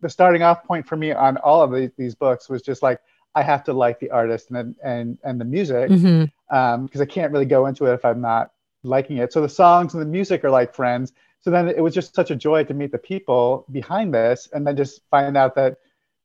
the 0.00 0.08
starting 0.08 0.42
off 0.42 0.64
point 0.64 0.86
for 0.86 0.96
me 0.96 1.12
on 1.12 1.36
all 1.38 1.62
of 1.62 1.72
these, 1.72 1.90
these 1.96 2.14
books 2.14 2.48
was 2.48 2.62
just 2.62 2.82
like 2.82 3.00
i 3.34 3.42
have 3.42 3.64
to 3.64 3.72
like 3.72 3.98
the 4.00 4.10
artist 4.10 4.50
and 4.50 4.74
and 4.82 5.18
and 5.24 5.40
the 5.40 5.44
music 5.44 5.88
because 5.88 6.02
mm-hmm. 6.02 6.56
um, 6.56 6.88
i 7.00 7.04
can't 7.04 7.32
really 7.32 7.46
go 7.46 7.66
into 7.66 7.86
it 7.86 7.94
if 7.94 8.04
i'm 8.04 8.20
not 8.20 8.50
liking 8.86 9.18
it. 9.18 9.32
So 9.32 9.42
the 9.42 9.48
songs 9.48 9.94
and 9.94 10.00
the 10.00 10.06
music 10.06 10.44
are 10.44 10.50
like 10.50 10.74
friends. 10.74 11.12
So 11.40 11.50
then 11.50 11.68
it 11.68 11.80
was 11.80 11.94
just 11.94 12.14
such 12.14 12.30
a 12.30 12.36
joy 12.36 12.64
to 12.64 12.74
meet 12.74 12.92
the 12.92 12.98
people 12.98 13.66
behind 13.70 14.14
this 14.14 14.48
and 14.52 14.66
then 14.66 14.76
just 14.76 15.02
find 15.10 15.36
out 15.36 15.54
that 15.56 15.76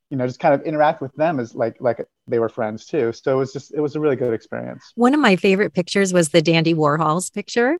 you 0.09 0.17
know 0.17 0.25
just 0.25 0.39
kind 0.39 0.53
of 0.53 0.61
interact 0.63 1.01
with 1.01 1.13
them 1.15 1.39
as 1.39 1.55
like 1.55 1.77
like 1.79 2.05
they 2.27 2.39
were 2.39 2.49
friends 2.49 2.85
too. 2.85 3.11
So 3.13 3.33
it 3.33 3.37
was 3.37 3.53
just 3.53 3.73
it 3.73 3.81
was 3.81 3.95
a 3.95 3.99
really 3.99 4.15
good 4.15 4.33
experience. 4.33 4.91
One 4.95 5.13
of 5.13 5.19
my 5.19 5.35
favorite 5.35 5.73
pictures 5.73 6.13
was 6.13 6.29
the 6.29 6.41
dandy 6.41 6.73
warhol's 6.73 7.29
picture 7.29 7.77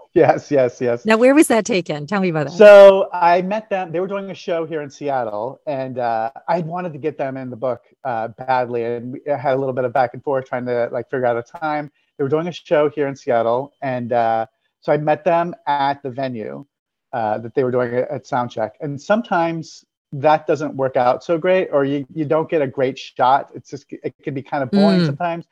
yes 0.14 0.50
yes 0.50 0.80
yes 0.80 1.04
now 1.04 1.16
where 1.16 1.34
was 1.34 1.48
that 1.48 1.64
taken 1.64 2.06
tell 2.06 2.20
me 2.20 2.28
about 2.28 2.46
that 2.46 2.52
so 2.52 3.08
i 3.12 3.42
met 3.42 3.68
them 3.68 3.90
they 3.90 4.00
were 4.00 4.06
doing 4.06 4.30
a 4.30 4.34
show 4.34 4.64
here 4.64 4.82
in 4.82 4.90
seattle 4.90 5.60
and 5.66 5.98
uh, 5.98 6.30
i 6.48 6.60
wanted 6.60 6.92
to 6.92 6.98
get 6.98 7.18
them 7.18 7.36
in 7.36 7.50
the 7.50 7.56
book 7.56 7.82
uh, 8.04 8.28
badly 8.28 8.84
and 8.84 9.12
we 9.12 9.20
had 9.26 9.54
a 9.54 9.58
little 9.58 9.72
bit 9.72 9.84
of 9.84 9.92
back 9.92 10.14
and 10.14 10.22
forth 10.22 10.46
trying 10.46 10.66
to 10.66 10.88
like 10.92 11.08
figure 11.10 11.26
out 11.26 11.36
a 11.36 11.42
time 11.42 11.90
they 12.16 12.24
were 12.24 12.30
doing 12.30 12.48
a 12.48 12.52
show 12.52 12.88
here 12.90 13.08
in 13.08 13.16
seattle 13.16 13.72
and 13.82 14.12
uh, 14.12 14.46
so 14.80 14.92
i 14.92 14.96
met 14.96 15.24
them 15.24 15.54
at 15.66 16.02
the 16.02 16.10
venue 16.10 16.64
uh, 17.14 17.38
that 17.38 17.54
they 17.54 17.62
were 17.62 17.70
doing 17.70 17.94
at 17.94 18.24
Soundcheck. 18.24 18.72
And 18.80 19.00
sometimes 19.00 19.84
that 20.10 20.48
doesn't 20.48 20.74
work 20.74 20.96
out 20.96 21.22
so 21.22 21.38
great, 21.38 21.68
or 21.70 21.84
you, 21.84 22.04
you 22.12 22.24
don't 22.24 22.50
get 22.50 22.60
a 22.60 22.66
great 22.66 22.98
shot. 22.98 23.50
It's 23.54 23.70
just, 23.70 23.86
it 23.90 24.12
can 24.22 24.34
be 24.34 24.42
kind 24.42 24.64
of 24.64 24.70
boring 24.72 24.98
mm. 24.98 25.06
sometimes. 25.06 25.44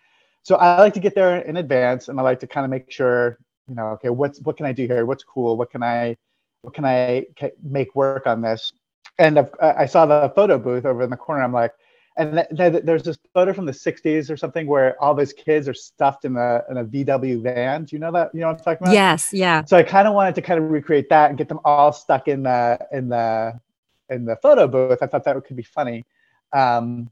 So 0.43 0.57
I 0.57 0.81
like 0.81 0.93
to 0.95 1.01
get 1.01 1.15
there 1.15 1.39
in 1.39 1.59
advance 1.59 2.09
and 2.09 2.19
I 2.19 2.25
like 2.25 2.41
to 2.41 2.49
kind 2.49 2.65
of 2.65 2.71
make 2.71 2.91
sure, 2.91 3.39
you 3.69 3.75
know, 3.75 3.89
okay, 3.89 4.09
what's, 4.09 4.41
what 4.41 4.57
can 4.57 4.67
I 4.67 4.73
do 4.73 4.87
here? 4.87 5.07
What's 5.07 5.25
cool? 5.25 5.57
What 5.57 5.71
can 5.71 5.83
I, 5.83 6.17
what 6.63 6.75
can 6.75 6.85
I 6.85 7.27
make 7.63 7.95
work 7.95 8.27
on 8.27 8.41
this? 8.41 8.73
And 9.19 9.47
I 9.61 9.87
saw 9.87 10.07
the 10.07 10.33
photo 10.35 10.59
booth 10.59 10.85
over 10.85 11.03
in 11.03 11.11
the 11.11 11.17
corner. 11.17 11.43
I'm 11.43 11.53
like, 11.53 11.73
and 12.17 12.35
th- 12.35 12.73
th- 12.73 12.85
there's 12.85 13.03
this 13.03 13.19
photo 13.35 13.53
from 13.53 13.67
the 13.67 13.73
60s 13.73 14.31
or 14.31 14.37
something 14.37 14.67
where 14.67 15.03
all 15.03 15.15
those 15.15 15.33
kids 15.33 15.69
are 15.69 15.75
stuffed 15.75 16.25
in 16.25 16.37
a 16.37 16.63
in 16.71 16.77
a 16.79 16.85
VW 16.85 17.43
van. 17.43 17.85
Do 17.85 17.97
you 17.97 18.01
know 18.01 18.13
that? 18.13 18.35
You 18.35 18.41
know 18.41 18.49
what 18.49 18.59
I'm 18.59 18.65
talking 18.65 18.87
about? 18.87 18.95
Yes, 18.95 19.33
yeah. 19.33 19.65
So 19.65 19.77
I 19.77 19.83
kind 19.83 20.07
of 20.07 20.15
wanted 20.15 20.35
to 20.35 20.43
kind 20.43 20.63
of 20.63 20.71
recreate 20.71 21.09
that 21.09 21.31
and 21.31 21.39
get 21.39 21.49
them 21.49 21.61
all 21.65 21.93
stuck 21.93 22.29
in 22.29 22.43
the 22.43 22.79
in 22.93 23.09
the 23.09 23.59
in 24.11 24.25
the 24.25 24.37
photo 24.37 24.69
booth. 24.69 24.99
I 25.03 25.07
thought 25.07 25.25
that 25.25 25.43
could 25.45 25.57
be 25.57 25.63
funny. 25.63 26.05
Um, 26.53 27.11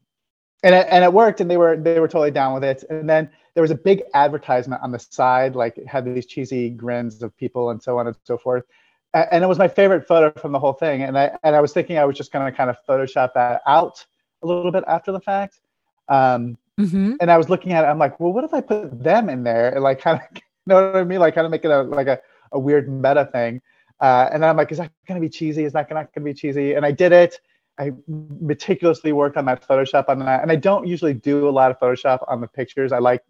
and 0.63 0.75
it, 0.75 0.87
and 0.91 1.05
it 1.05 1.13
worked 1.13 1.41
and 1.41 1.51
they 1.51 1.57
were 1.57 1.77
they 1.77 2.01
were 2.01 2.09
totally 2.09 2.31
down 2.31 2.55
with 2.55 2.65
it. 2.65 2.85
And 2.91 3.09
then 3.09 3.31
there 3.55 3.63
was 3.63 3.71
a 3.71 3.77
big 3.77 4.03
advertisement 4.15 4.83
on 4.83 4.93
the 4.93 4.99
side 4.99 5.55
like 5.55 5.79
it 5.79 5.87
had 5.87 6.05
these 6.05 6.27
cheesy 6.27 6.71
grins 6.71 7.23
of 7.23 7.37
people 7.37 7.71
and 7.71 7.83
so 7.83 7.99
on 7.99 8.07
and 8.07 8.17
so 8.25 8.37
forth. 8.37 8.65
And 9.13 9.43
it 9.43 9.47
was 9.47 9.59
my 9.59 9.69
favorite 9.69 10.07
photo 10.07 10.39
from 10.39 10.53
the 10.53 10.59
whole 10.59 10.73
thing. 10.73 11.03
And 11.03 11.19
i 11.19 11.37
and 11.43 11.57
i 11.57 11.61
was 11.61 11.73
thinking 11.73 11.99
i 11.99 12.05
was 12.05 12.17
just 12.17 12.33
going 12.33 12.45
to 12.45 12.57
kind 12.57 12.71
of 12.71 12.77
photoshop 12.89 13.35
that 13.35 13.63
out 13.67 14.05
a 14.43 14.47
little 14.47 14.73
bit 14.73 14.85
after 14.87 15.13
the 15.13 15.21
fact. 15.21 15.61
Um, 16.09 16.59
mm-hmm. 16.79 17.15
and 17.21 17.31
i 17.31 17.39
was 17.39 17.49
looking 17.49 17.73
at 17.73 17.85
it 17.85 17.87
i'm 17.87 17.99
like 17.99 18.19
well 18.19 18.33
what 18.33 18.43
if 18.43 18.53
i 18.53 18.61
put 18.61 19.01
them 19.01 19.29
in 19.29 19.45
there 19.45 19.73
and 19.73 19.85
like 19.85 20.01
kind 20.01 20.19
of 20.19 20.27
you 20.35 20.43
know 20.67 20.87
what 20.87 20.97
i 20.97 21.05
mean? 21.05 21.21
Like 21.21 21.35
kind 21.35 21.45
of 21.45 21.51
make 21.51 21.65
it 21.65 21.71
a 21.71 21.83
like 21.83 22.07
a, 22.07 22.19
a 22.53 22.59
weird 22.59 22.89
meta 22.89 23.29
thing. 23.33 23.63
Uh, 24.01 24.29
and 24.33 24.43
then 24.43 24.51
i'm 24.51 24.57
like 24.57 24.71
is 24.73 24.79
that 24.79 24.91
going 25.07 25.21
to 25.21 25.27
be 25.27 25.31
cheesy? 25.31 25.65
Is 25.65 25.73
that 25.73 25.91
not 25.91 26.13
going 26.13 26.25
to 26.27 26.33
be 26.33 26.35
cheesy? 26.35 26.75
And 26.75 26.85
i 26.85 26.91
did 26.93 27.13
it 27.13 27.41
I 27.81 27.93
meticulously 28.07 29.13
worked 29.13 29.39
on 29.39 29.47
that 29.47 29.67
Photoshop 29.67 30.11
on 30.11 30.19
that. 30.19 30.43
And 30.43 30.53
I 30.53 30.57
don't 30.57 30.87
usually 30.87 31.15
do 31.15 31.49
a 31.49 31.51
lot 31.51 31.71
of 31.71 31.81
Photoshop 31.81 32.23
on 32.29 32.43
the 32.43 32.47
pictures. 32.47 32.93
I 32.93 32.99
like 32.99 33.25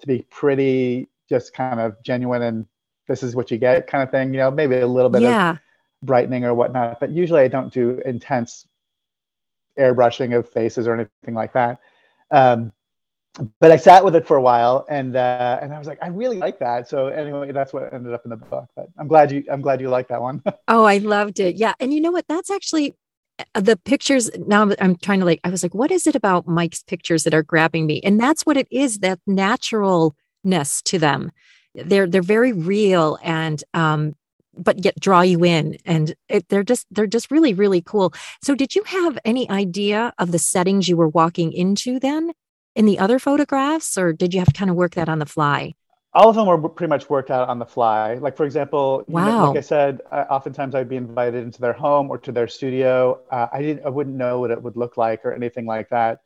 to 0.00 0.06
be 0.06 0.26
pretty 0.30 1.08
just 1.30 1.54
kind 1.54 1.80
of 1.80 1.96
genuine 2.04 2.42
and 2.42 2.66
this 3.08 3.22
is 3.22 3.34
what 3.34 3.50
you 3.50 3.56
get 3.56 3.86
kind 3.86 4.02
of 4.02 4.10
thing, 4.10 4.34
you 4.34 4.38
know, 4.38 4.50
maybe 4.50 4.76
a 4.76 4.86
little 4.86 5.08
bit 5.08 5.22
yeah. 5.22 5.52
of 5.52 5.58
brightening 6.02 6.44
or 6.44 6.54
whatnot. 6.54 7.00
But 7.00 7.10
usually 7.10 7.40
I 7.40 7.48
don't 7.48 7.72
do 7.72 8.02
intense 8.04 8.66
airbrushing 9.78 10.36
of 10.36 10.46
faces 10.46 10.86
or 10.86 10.94
anything 10.94 11.34
like 11.34 11.54
that. 11.54 11.80
Um, 12.30 12.72
but 13.60 13.70
I 13.70 13.76
sat 13.76 14.04
with 14.04 14.14
it 14.14 14.26
for 14.26 14.36
a 14.36 14.42
while 14.42 14.84
and 14.90 15.16
uh, 15.16 15.58
and 15.62 15.72
I 15.72 15.78
was 15.78 15.86
like, 15.86 15.98
I 16.02 16.08
really 16.08 16.36
like 16.38 16.58
that. 16.58 16.88
So 16.88 17.08
anyway, 17.08 17.52
that's 17.52 17.72
what 17.72 17.92
ended 17.94 18.12
up 18.12 18.24
in 18.24 18.30
the 18.30 18.36
book. 18.36 18.66
But 18.74 18.88
I'm 18.98 19.08
glad 19.08 19.30
you 19.30 19.44
I'm 19.50 19.62
glad 19.62 19.80
you 19.80 19.88
like 19.88 20.08
that 20.08 20.20
one. 20.20 20.42
oh, 20.68 20.84
I 20.84 20.98
loved 20.98 21.40
it. 21.40 21.56
Yeah. 21.56 21.74
And 21.80 21.94
you 21.94 22.00
know 22.00 22.10
what? 22.10 22.26
That's 22.28 22.50
actually 22.50 22.94
the 23.54 23.76
pictures 23.84 24.30
now 24.46 24.70
i'm 24.80 24.96
trying 24.96 25.20
to 25.20 25.26
like 25.26 25.40
i 25.44 25.50
was 25.50 25.62
like 25.62 25.74
what 25.74 25.90
is 25.90 26.06
it 26.06 26.14
about 26.14 26.48
mike's 26.48 26.82
pictures 26.82 27.24
that 27.24 27.34
are 27.34 27.42
grabbing 27.42 27.86
me? 27.86 28.00
And 28.02 28.18
that's 28.18 28.44
what 28.44 28.56
it 28.56 28.66
is 28.70 28.98
that 28.98 29.20
naturalness 29.26 30.82
to 30.84 30.98
them. 30.98 31.30
They're 31.74 32.06
they're 32.06 32.22
very 32.22 32.52
real 32.52 33.18
and 33.22 33.62
um 33.74 34.14
but 34.58 34.82
yet 34.84 34.98
draw 34.98 35.20
you 35.20 35.44
in 35.44 35.76
and 35.84 36.14
it, 36.28 36.48
they're 36.48 36.64
just 36.64 36.86
they're 36.90 37.06
just 37.06 37.30
really 37.30 37.52
really 37.52 37.82
cool. 37.82 38.12
So 38.42 38.54
did 38.54 38.74
you 38.74 38.82
have 38.84 39.18
any 39.24 39.48
idea 39.50 40.12
of 40.18 40.32
the 40.32 40.38
settings 40.38 40.88
you 40.88 40.96
were 40.96 41.08
walking 41.08 41.52
into 41.52 42.00
then 42.00 42.32
in 42.74 42.86
the 42.86 42.98
other 42.98 43.18
photographs 43.18 43.98
or 43.98 44.12
did 44.12 44.32
you 44.32 44.40
have 44.40 44.48
to 44.48 44.58
kind 44.58 44.70
of 44.70 44.76
work 44.76 44.94
that 44.94 45.08
on 45.08 45.18
the 45.18 45.26
fly 45.26 45.74
all 46.16 46.30
of 46.30 46.34
them 46.34 46.46
were 46.46 46.68
pretty 46.70 46.88
much 46.88 47.10
worked 47.10 47.30
out 47.30 47.46
on 47.50 47.58
the 47.58 47.66
fly. 47.66 48.14
Like 48.14 48.38
for 48.38 48.46
example, 48.46 49.04
wow. 49.06 49.26
know, 49.26 49.48
like 49.48 49.58
I 49.58 49.60
said, 49.60 50.00
uh, 50.10 50.24
oftentimes 50.30 50.74
I'd 50.74 50.88
be 50.88 50.96
invited 50.96 51.44
into 51.44 51.60
their 51.60 51.74
home 51.74 52.08
or 52.08 52.16
to 52.18 52.32
their 52.32 52.48
studio. 52.48 53.20
Uh, 53.30 53.48
I 53.52 53.60
didn't, 53.60 53.84
I 53.84 53.90
wouldn't 53.90 54.16
know 54.16 54.40
what 54.40 54.50
it 54.50 54.60
would 54.62 54.78
look 54.78 54.96
like 54.96 55.26
or 55.26 55.34
anything 55.34 55.66
like 55.66 55.90
that. 55.90 56.22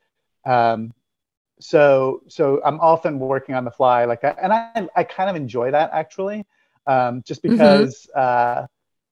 Um, 0.46 0.94
so, 1.58 2.22
so 2.28 2.62
I'm 2.64 2.78
often 2.78 3.18
working 3.18 3.56
on 3.56 3.64
the 3.64 3.72
fly 3.72 4.04
like 4.04 4.20
that, 4.22 4.38
and 4.40 4.52
I, 4.52 4.88
I 4.94 5.02
kind 5.02 5.28
of 5.28 5.34
enjoy 5.34 5.72
that 5.72 5.90
actually, 5.92 6.46
um, 6.86 7.22
just 7.26 7.42
mm-hmm. 7.42 7.56
because 7.56 8.08
mm-hmm. 8.16 8.70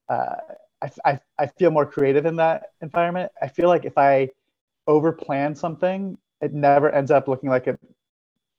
uh, 0.09 0.13
uh, 0.13 0.35
I, 0.81 0.91
I, 1.03 1.19
I 1.37 1.47
feel 1.47 1.71
more 1.71 1.85
creative 1.85 2.25
in 2.25 2.37
that 2.37 2.71
environment. 2.81 3.33
I 3.41 3.49
feel 3.49 3.67
like 3.67 3.83
if 3.83 3.97
I 3.97 4.29
over 4.87 5.11
plan 5.11 5.55
something, 5.55 6.17
it 6.41 6.53
never 6.53 6.89
ends 6.89 7.11
up 7.11 7.27
looking 7.27 7.49
like 7.49 7.67
it, 7.67 7.77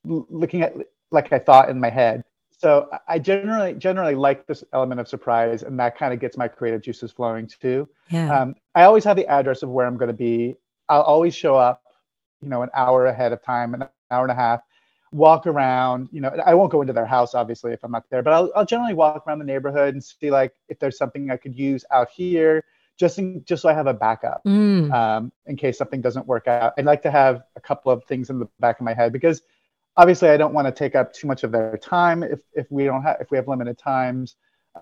looking 0.05 0.61
at 0.61 0.75
like 1.11 1.33
I 1.33 1.39
thought 1.39 1.69
in 1.69 1.81
my 1.81 1.91
head. 1.91 2.25
So 2.59 2.91
I 3.09 3.19
generally 3.19 3.73
generally 3.75 4.15
like 4.15 4.47
this 4.47 4.63
element 4.75 5.01
of 5.01 5.09
surprise, 5.09 5.63
and 5.63 5.81
that 5.81 5.97
kind 5.97 6.13
of 6.13 6.21
gets 6.21 6.37
my 6.37 6.47
creative 6.47 6.83
juices 6.83 7.11
flowing 7.11 7.47
too. 7.47 7.89
Yeah. 8.11 8.39
Um, 8.39 8.55
I 8.75 8.83
always 8.83 9.03
have 9.05 9.17
the 9.17 9.27
address 9.27 9.63
of 9.63 9.71
where 9.71 9.87
I'm 9.87 9.97
going 9.97 10.09
to 10.09 10.15
be. 10.15 10.57
I'll 10.89 11.03
always 11.03 11.35
show 11.35 11.57
up, 11.57 11.83
you 12.43 12.49
know, 12.49 12.63
an 12.63 12.69
hour 12.75 13.07
ahead 13.07 13.33
of 13.33 13.43
time, 13.43 13.73
an 13.73 13.89
hour 14.11 14.25
and 14.25 14.31
a 14.31 14.35
half, 14.35 14.61
walk 15.11 15.47
around. 15.47 16.11
You 16.13 16.21
know, 16.21 16.37
I 16.45 16.55
won't 16.55 16.71
go 16.71 16.83
into 16.83 16.93
their 16.93 17.07
house 17.07 17.35
obviously 17.35 17.73
if 17.73 17.83
I'm 17.83 17.93
not 17.93 18.05
there, 18.11 18.23
but 18.23 18.35
I'll, 18.35 18.53
I'll 18.55 18.67
generally 18.67 18.95
walk 18.95 19.25
around 19.27 19.39
the 19.39 19.45
neighborhood 19.47 19.95
and 19.95 20.05
see 20.05 20.31
like 20.31 20.53
if 20.69 20.79
there's 20.79 20.99
something 20.99 21.31
I 21.31 21.39
could 21.39 21.57
use 21.57 21.85
out 21.91 22.11
here, 22.11 22.65
just 22.99 23.19
in, 23.19 23.43
just 23.45 23.63
so 23.63 23.71
I 23.71 23.73
have 23.73 23.87
a 23.87 23.95
backup 23.95 24.43
mm. 24.45 24.93
um, 24.93 25.33
in 25.47 25.57
case 25.57 25.79
something 25.79 26.03
doesn't 26.03 26.27
work 26.27 26.47
out. 26.47 26.75
I'd 26.77 26.85
like 26.85 27.01
to 27.03 27.11
have 27.11 27.45
a 27.57 27.61
couple 27.61 27.91
of 27.91 28.05
things 28.05 28.29
in 28.29 28.39
the 28.39 28.49
back 28.61 28.79
of 28.81 28.85
my 28.85 28.93
head 28.93 29.15
because 29.15 29.41
obviously 29.97 30.29
I 30.29 30.37
don't 30.37 30.55
want 30.55 30.67
to 30.67 30.73
take 30.73 30.95
up 30.95 31.13
too 31.13 31.27
much 31.27 31.45
of 31.45 31.53
their 31.53 31.77
time 31.77 32.23
if, 32.23 32.41
if 32.55 32.71
we 32.71 32.85
don't 32.85 33.03
have 33.03 33.17
if 33.21 33.31
we 33.31 33.37
have 33.37 33.49
limited 33.49 33.79
times. 33.79 34.37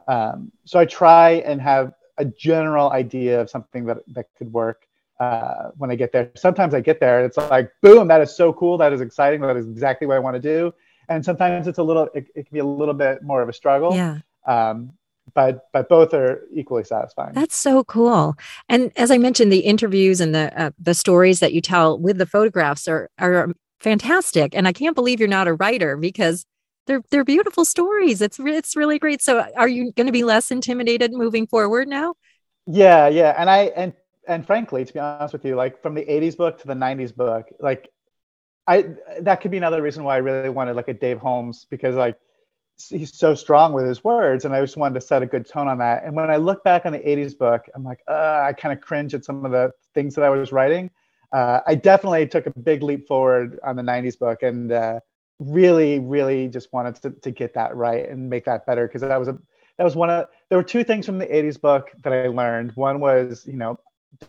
Um, 0.07 0.53
so 0.65 0.79
I 0.79 0.85
try 0.85 1.31
and 1.47 1.61
have 1.61 1.93
a 2.19 2.25
general 2.25 2.91
idea 2.91 3.41
of 3.41 3.51
something 3.51 3.85
that 3.87 3.99
that 4.09 4.27
could 4.37 4.53
work 4.53 4.87
uh, 5.21 5.71
when 5.77 5.91
I 5.91 5.97
get 5.97 6.13
there. 6.13 6.31
Sometimes 6.37 6.75
I 6.75 6.81
get 6.81 7.01
there 7.01 7.19
and 7.19 7.27
it's 7.27 7.37
like 7.37 7.71
boom, 7.83 8.09
that 8.09 8.21
is 8.21 8.35
so 8.35 8.53
cool, 8.53 8.79
that 8.79 8.93
is 8.93 9.01
exciting, 9.01 9.41
that 9.41 9.57
is 9.57 9.67
exactly 9.67 10.07
what 10.07 10.17
I 10.17 10.21
want 10.21 10.35
to 10.35 10.41
do. 10.41 10.73
And 11.09 11.25
sometimes 11.25 11.67
it's 11.67 11.79
a 11.79 11.83
little 11.83 12.09
it, 12.15 12.27
it 12.35 12.47
can 12.47 12.55
be 12.55 12.61
a 12.61 12.65
little 12.65 12.95
bit 12.95 13.23
more 13.23 13.43
of 13.43 13.49
a 13.49 13.53
struggle. 13.53 13.95
Yeah. 13.95 14.19
Um, 14.47 14.93
but 15.35 15.69
but 15.73 15.89
both 15.89 16.15
are 16.15 16.47
equally 16.55 16.85
satisfying. 16.85 17.35
That's 17.35 17.57
so 17.57 17.85
cool. 17.85 18.37
And 18.69 18.93
as 18.97 19.11
I 19.11 19.19
mentioned, 19.19 19.53
the 19.53 19.61
interviews 19.61 20.21
and 20.21 20.35
the 20.35 20.59
uh, 20.59 20.71
the 20.79 20.95
stories 20.95 21.41
that 21.41 21.53
you 21.53 21.61
tell 21.61 21.99
with 21.99 22.19
the 22.19 22.27
photographs 22.27 22.89
are 22.89 23.11
are 23.19 23.53
fantastic. 23.81 24.55
And 24.55 24.67
I 24.67 24.73
can't 24.73 24.95
believe 24.95 25.21
you're 25.21 25.29
not 25.29 25.49
a 25.49 25.55
writer 25.55 25.97
because 25.97 26.45
they're 26.87 27.03
they're 27.11 27.25
beautiful 27.25 27.65
stories. 27.65 28.21
It's 28.21 28.39
it's 28.41 28.75
really 28.75 28.99
great. 28.99 29.23
So 29.23 29.47
are 29.57 29.69
you 29.69 29.93
going 29.93 30.07
to 30.07 30.13
be 30.13 30.25
less 30.25 30.51
intimidated 30.51 31.13
moving 31.13 31.47
forward 31.47 31.87
now? 31.87 32.15
Yeah, 32.67 33.09
yeah. 33.09 33.35
And 33.37 33.49
I 33.49 33.65
and 33.77 33.93
and 34.27 34.47
frankly, 34.47 34.85
to 34.85 34.93
be 34.93 34.99
honest 34.99 35.33
with 35.33 35.45
you, 35.45 35.55
like 35.55 35.81
from 35.81 35.95
the 35.95 36.05
80s 36.05 36.37
book 36.37 36.59
to 36.61 36.67
the 36.67 36.75
90s 36.75 37.15
book, 37.15 37.49
like 37.61 37.89
I 38.67 38.95
that 39.21 39.41
could 39.41 39.51
be 39.51 39.57
another 39.57 39.83
reason 39.83 40.05
why 40.05 40.17
I 40.17 40.19
really 40.19 40.51
wanted 40.51 40.77
like 40.77 40.89
a 40.89 40.95
Dave 40.95 41.19
Holmes 41.19 41.67
because 41.71 41.95
like 41.95 42.19
he's 42.89 43.17
so 43.17 43.35
strong 43.35 43.73
with 43.73 43.87
his 43.87 44.05
words 44.05 44.45
and 44.45 44.55
I 44.55 44.61
just 44.61 44.77
wanted 44.77 44.95
to 44.95 45.01
set 45.01 45.23
a 45.23 45.27
good 45.27 45.49
tone 45.49 45.69
on 45.69 45.79
that. 45.79 46.05
And 46.05 46.15
when 46.15 46.31
I 46.31 46.37
look 46.37 46.63
back 46.65 46.87
on 46.87 46.93
the 46.93 46.99
80s 46.99 47.37
book, 47.37 47.63
I'm 47.75 47.83
like, 47.83 48.01
uh, 48.07 48.45
I 48.47 48.53
kind 48.53 48.77
of 48.77 48.83
cringe 48.83 49.15
at 49.15 49.25
some 49.25 49.45
of 49.45 49.51
the 49.51 49.73
things 49.95 50.15
that 50.15 50.25
I 50.25 50.31
was 50.31 50.53
writing 50.53 50.91
uh, 51.33 51.61
I 51.67 51.75
definitely 51.75 52.27
took 52.27 52.47
a 52.47 52.59
big 52.59 52.83
leap 52.83 53.07
forward 53.07 53.59
on 53.63 53.77
the 53.77 53.83
90s 53.83 54.19
book 54.19 54.43
and 54.43 54.73
uh, 54.73 55.01
really, 55.39 55.99
really 55.99 56.49
just 56.49 56.73
wanted 56.73 56.97
to, 57.03 57.11
to 57.11 57.31
get 57.31 57.55
that 57.55 57.77
right 57.77 58.09
and 58.09 58.29
make 58.29 58.45
that 58.47 58.67
better 58.67 58.87
because 58.87 59.03
that 59.03 59.19
was 59.19 59.29
a 59.29 59.39
that 59.77 59.85
was 59.85 59.95
one 59.95 60.11
of 60.11 60.27
there 60.49 60.59
were 60.59 60.65
two 60.65 60.83
things 60.83 61.07
from 61.07 61.19
the 61.19 61.27
80s 61.27 61.61
book 61.61 61.91
that 62.03 62.13
I 62.13 62.27
learned. 62.27 62.73
One 62.75 62.99
was, 62.99 63.47
you 63.47 63.57
know, 63.57 63.79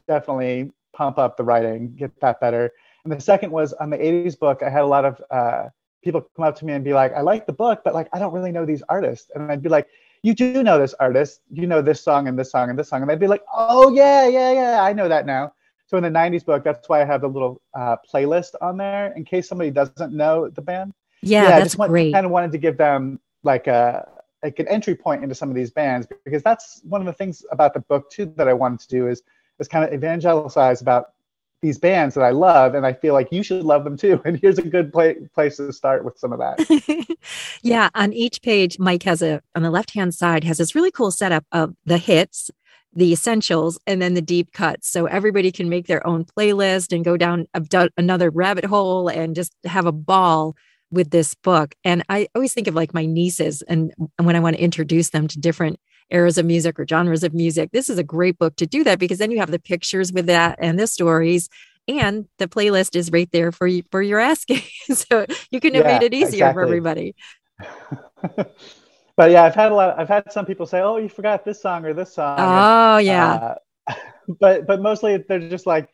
definitely 0.07 0.71
pump 0.93 1.17
up 1.17 1.37
the 1.37 1.43
writing, 1.43 1.95
get 1.95 2.19
that 2.21 2.39
better. 2.39 2.71
And 3.03 3.11
the 3.11 3.19
second 3.19 3.51
was 3.51 3.73
on 3.73 3.89
the 3.89 3.97
80s 3.97 4.37
book, 4.37 4.61
I 4.61 4.69
had 4.69 4.81
a 4.81 4.87
lot 4.87 5.05
of 5.05 5.21
uh, 5.31 5.69
people 6.03 6.21
come 6.35 6.45
up 6.45 6.55
to 6.57 6.65
me 6.65 6.73
and 6.73 6.83
be 6.83 6.93
like, 6.93 7.13
I 7.13 7.21
like 7.21 7.47
the 7.47 7.53
book, 7.53 7.81
but 7.83 7.95
like 7.95 8.09
I 8.13 8.19
don't 8.19 8.33
really 8.33 8.51
know 8.51 8.65
these 8.65 8.83
artists. 8.89 9.31
And 9.33 9.51
I'd 9.51 9.63
be 9.63 9.69
like, 9.69 9.87
you 10.21 10.35
do 10.35 10.61
know 10.61 10.77
this 10.77 10.93
artist, 10.99 11.41
you 11.49 11.65
know 11.65 11.81
this 11.81 12.03
song 12.03 12.27
and 12.27 12.37
this 12.37 12.51
song 12.51 12.69
and 12.69 12.77
this 12.77 12.89
song. 12.89 13.01
And 13.01 13.09
they'd 13.09 13.19
be 13.19 13.27
like, 13.27 13.43
oh 13.53 13.91
yeah, 13.93 14.27
yeah, 14.27 14.51
yeah, 14.51 14.83
I 14.83 14.93
know 14.93 15.07
that 15.07 15.25
now. 15.25 15.53
So 15.89 15.97
in 15.97 16.03
the 16.03 16.09
90s 16.09 16.45
book, 16.45 16.63
that's 16.63 16.87
why 16.87 17.01
I 17.01 17.05
have 17.05 17.21
the 17.21 17.27
little 17.27 17.61
uh, 17.73 17.97
playlist 18.11 18.51
on 18.61 18.77
there 18.77 19.11
in 19.13 19.25
case 19.25 19.49
somebody 19.49 19.71
doesn't 19.71 20.13
know 20.13 20.47
the 20.47 20.61
band. 20.61 20.93
Yeah, 21.23 21.41
yeah 21.41 21.49
that's 21.49 21.61
I 21.61 21.63
just 21.63 21.77
want, 21.79 21.89
great. 21.89 22.13
kind 22.13 22.27
of 22.27 22.31
wanted 22.31 22.51
to 22.51 22.59
give 22.59 22.77
them 22.77 23.19
like 23.43 23.65
a 23.65 24.07
like 24.43 24.59
an 24.59 24.67
entry 24.67 24.95
point 24.95 25.23
into 25.23 25.33
some 25.33 25.49
of 25.49 25.55
these 25.55 25.71
bands 25.71 26.07
because 26.23 26.43
that's 26.43 26.81
one 26.83 27.01
of 27.01 27.07
the 27.07 27.13
things 27.13 27.43
about 27.51 27.73
the 27.73 27.79
book 27.79 28.09
too 28.11 28.31
that 28.37 28.47
I 28.47 28.53
wanted 28.53 28.81
to 28.81 28.87
do 28.87 29.07
is 29.07 29.23
is 29.57 29.67
kind 29.67 29.83
of 29.83 29.91
evangelize 29.91 30.81
about 30.81 31.13
these 31.61 31.77
bands 31.77 32.15
that 32.15 32.23
I 32.23 32.29
love, 32.29 32.73
and 32.75 32.85
I 32.85 32.93
feel 32.93 33.13
like 33.13 33.31
you 33.31 33.43
should 33.43 33.65
love 33.65 33.83
them 33.83 33.97
too. 33.97 34.21
And 34.25 34.39
here's 34.39 34.59
a 34.59 34.61
good 34.61 34.93
play, 34.93 35.15
place 35.33 35.57
to 35.57 35.73
start 35.73 36.05
with 36.05 36.17
some 36.17 36.31
of 36.31 36.39
that. 36.39 37.17
yeah, 37.63 37.89
on 37.95 38.13
each 38.13 38.41
page, 38.41 38.77
Mike 38.77 39.03
has 39.03 39.21
a 39.21 39.41
on 39.55 39.63
the 39.63 39.71
left 39.71 39.93
hand 39.95 40.13
side 40.13 40.43
has 40.43 40.59
this 40.59 40.75
really 40.75 40.91
cool 40.91 41.11
setup 41.11 41.45
of 41.51 41.75
the 41.83 41.97
hits 41.97 42.51
the 42.93 43.11
essentials 43.11 43.79
and 43.85 44.01
then 44.01 44.13
the 44.13 44.21
deep 44.21 44.51
cuts. 44.51 44.89
So 44.89 45.05
everybody 45.05 45.51
can 45.51 45.69
make 45.69 45.87
their 45.87 46.05
own 46.05 46.25
playlist 46.25 46.93
and 46.93 47.05
go 47.05 47.17
down 47.17 47.47
another 47.97 48.29
rabbit 48.29 48.65
hole 48.65 49.07
and 49.07 49.35
just 49.35 49.53
have 49.65 49.85
a 49.85 49.91
ball 49.91 50.55
with 50.91 51.11
this 51.11 51.35
book. 51.35 51.75
And 51.83 52.03
i 52.09 52.27
always 52.33 52.53
think 52.53 52.67
of 52.67 52.73
like 52.73 52.93
my 52.93 53.05
nieces 53.05 53.61
and 53.61 53.93
when 54.17 54.35
i 54.35 54.39
want 54.39 54.55
to 54.55 54.61
introduce 54.61 55.09
them 55.11 55.27
to 55.27 55.39
different 55.39 55.79
eras 56.09 56.39
of 56.39 56.45
music 56.45 56.79
or 56.79 56.87
genres 56.87 57.23
of 57.23 57.35
music 57.35 57.69
this 57.71 57.87
is 57.87 57.99
a 57.99 58.03
great 58.03 58.39
book 58.39 58.55
to 58.55 58.65
do 58.65 58.83
that 58.83 58.97
because 58.97 59.19
then 59.19 59.29
you 59.29 59.37
have 59.37 59.51
the 59.51 59.59
pictures 59.59 60.11
with 60.11 60.25
that 60.25 60.57
and 60.59 60.79
the 60.79 60.87
stories 60.87 61.47
and 61.89 62.27
the 62.37 62.47
playlist 62.47 62.95
is 62.95 63.11
right 63.11 63.29
there 63.31 63.51
for 63.51 63.67
you 63.67 63.83
for 63.91 64.01
your 64.01 64.19
asking. 64.19 64.61
So 64.91 65.27
you 65.51 65.59
can 65.59 65.75
have 65.75 65.85
yeah, 65.85 65.99
made 65.99 66.05
it 66.05 66.13
easier 66.15 66.45
exactly. 66.47 66.53
for 66.53 66.63
everybody 66.63 67.15
but 69.19 69.31
yeah, 69.31 69.43
I've 69.43 69.53
had 69.53 69.73
a 69.73 69.75
lot. 69.75 69.99
I've 69.99 70.07
had 70.07 70.31
some 70.31 70.45
people 70.45 70.65
say, 70.65 70.79
"Oh, 70.79 70.95
you 70.95 71.09
forgot 71.09 71.43
this 71.43 71.61
song 71.61 71.83
or 71.83 71.93
this 71.93 72.13
song." 72.13 72.37
Oh 72.39 72.95
and, 72.95 73.05
yeah. 73.05 73.55
Uh, 73.87 73.93
but 74.39 74.65
but 74.65 74.81
mostly 74.81 75.17
they're 75.17 75.49
just 75.49 75.67
like 75.67 75.89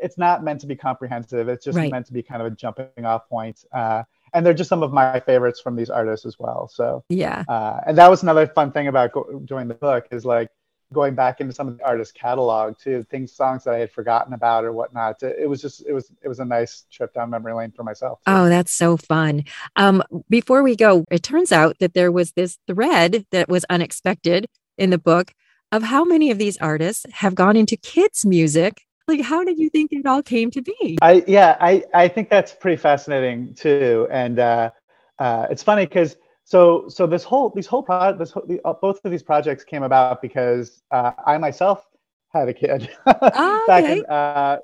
it's 0.00 0.16
not 0.16 0.44
meant 0.44 0.60
to 0.60 0.68
be 0.68 0.76
comprehensive. 0.76 1.48
It's 1.48 1.64
just 1.64 1.76
Right. 1.76 1.90
meant 1.90 2.06
to 2.06 2.12
be 2.12 2.22
kind 2.22 2.40
of 2.40 2.52
a 2.52 2.54
jumping 2.54 3.04
off 3.04 3.28
point. 3.28 3.64
Uh, 3.72 4.04
and 4.32 4.46
they're 4.46 4.54
just 4.54 4.68
some 4.68 4.84
of 4.84 4.92
my 4.92 5.18
favorites 5.18 5.60
from 5.60 5.74
these 5.74 5.90
artists 5.90 6.24
as 6.24 6.38
well. 6.38 6.68
So, 6.68 7.02
Yeah. 7.08 7.42
uh, 7.48 7.80
and 7.86 7.98
that 7.98 8.08
was 8.08 8.22
another 8.22 8.46
fun 8.46 8.70
thing 8.70 8.86
about 8.86 9.10
go- 9.10 9.40
doing 9.44 9.66
the 9.66 9.74
book 9.74 10.06
is 10.12 10.24
like 10.24 10.50
going 10.96 11.14
back 11.14 11.40
into 11.40 11.52
some 11.52 11.68
of 11.68 11.78
the 11.78 11.84
artist 11.84 12.14
catalog 12.14 12.76
too, 12.78 13.04
things, 13.04 13.32
songs 13.32 13.62
that 13.64 13.74
I 13.74 13.78
had 13.78 13.92
forgotten 13.92 14.32
about 14.32 14.64
or 14.64 14.72
whatnot. 14.72 15.22
It, 15.22 15.36
it 15.42 15.46
was 15.46 15.62
just, 15.62 15.86
it 15.86 15.92
was, 15.92 16.10
it 16.22 16.28
was 16.28 16.40
a 16.40 16.44
nice 16.44 16.86
trip 16.90 17.14
down 17.14 17.30
memory 17.30 17.52
lane 17.52 17.70
for 17.70 17.84
myself. 17.84 18.18
too. 18.20 18.32
Oh, 18.32 18.48
that's 18.48 18.72
so 18.72 18.96
fun. 18.96 19.44
Um, 19.76 20.02
before 20.28 20.62
we 20.64 20.74
go, 20.74 21.04
it 21.10 21.22
turns 21.22 21.52
out 21.52 21.78
that 21.78 21.94
there 21.94 22.10
was 22.10 22.32
this 22.32 22.58
thread 22.66 23.26
that 23.30 23.48
was 23.48 23.64
unexpected 23.70 24.46
in 24.76 24.90
the 24.90 24.98
book 24.98 25.32
of 25.70 25.82
how 25.82 26.04
many 26.04 26.30
of 26.30 26.38
these 26.38 26.56
artists 26.58 27.04
have 27.12 27.34
gone 27.34 27.56
into 27.56 27.76
kids' 27.76 28.24
music. 28.24 28.82
Like, 29.06 29.20
how 29.20 29.44
did 29.44 29.58
you 29.58 29.68
think 29.70 29.92
it 29.92 30.06
all 30.06 30.22
came 30.22 30.50
to 30.52 30.62
be? 30.62 30.98
I 31.00 31.22
yeah, 31.28 31.56
I 31.60 31.84
I 31.94 32.08
think 32.08 32.28
that's 32.28 32.52
pretty 32.52 32.76
fascinating 32.76 33.54
too, 33.54 34.08
and 34.10 34.38
uh, 34.38 34.70
uh, 35.18 35.46
it's 35.50 35.62
funny 35.62 35.86
because 35.86 36.16
so 36.46 36.88
so 36.88 37.08
this 37.08 37.24
whole 37.24 37.50
these 37.54 37.66
whole 37.66 37.82
pro 37.82 38.16
this 38.16 38.30
whole, 38.30 38.44
the, 38.46 38.60
uh, 38.64 38.72
both 38.72 39.04
of 39.04 39.10
these 39.10 39.22
projects 39.22 39.64
came 39.64 39.82
about 39.82 40.22
because 40.22 40.80
uh, 40.92 41.10
I 41.26 41.36
myself 41.38 41.84
had 42.32 42.48
a 42.48 42.54
kid 42.54 42.88
Ah, 43.04 43.62
back 43.66 43.84
okay. 43.84 43.98
in 43.98 44.06
uh, 44.06 44.58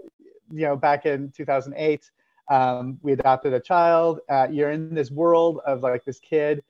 you 0.52 0.62
know 0.62 0.76
back 0.76 1.06
in 1.06 1.32
2008. 1.36 2.10
Um, 2.48 2.98
we 3.02 3.12
adopted 3.12 3.52
a 3.52 3.60
child. 3.60 4.20
Uh, 4.28 4.46
you're 4.50 4.70
in 4.70 4.94
this 4.94 5.10
world 5.10 5.60
of 5.66 5.82
like 5.82 6.04
this 6.04 6.20
kid 6.20 6.62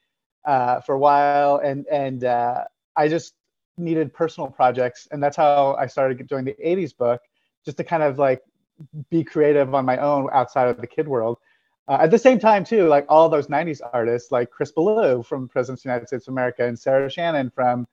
uh, 0.46 0.80
for 0.80 0.94
a 0.94 0.98
while, 0.98 1.58
and 1.58 1.86
and 1.88 2.24
uh, 2.24 2.64
I 2.96 3.08
just 3.08 3.34
needed 3.76 4.14
personal 4.14 4.48
projects, 4.48 5.08
and 5.10 5.22
that's 5.22 5.36
how 5.36 5.74
I 5.78 5.88
started 5.88 6.26
doing 6.26 6.44
the 6.46 6.56
80s 6.64 6.96
book, 6.96 7.20
just 7.66 7.76
to 7.76 7.84
kind 7.84 8.02
of 8.02 8.18
like 8.18 8.40
be 9.10 9.24
creative 9.24 9.74
on 9.74 9.84
my 9.84 9.98
own 9.98 10.28
outside 10.32 10.68
of 10.68 10.80
the 10.80 10.86
kid 10.86 11.06
world. 11.06 11.36
Uh, 11.88 11.98
at 12.00 12.10
the 12.10 12.18
same 12.18 12.38
time, 12.38 12.64
too, 12.64 12.86
like 12.86 13.04
all 13.08 13.28
those 13.28 13.48
90s 13.48 13.80
artists, 13.92 14.30
like 14.30 14.50
Chris 14.50 14.72
Ballew 14.72 15.24
from 15.24 15.48
Presidents 15.48 15.80
of 15.80 15.84
the 15.84 15.88
United 15.88 16.06
States 16.06 16.28
of 16.28 16.32
America 16.32 16.64
and 16.64 16.78
Sarah 16.78 17.10
Shannon 17.10 17.50
from 17.50 17.86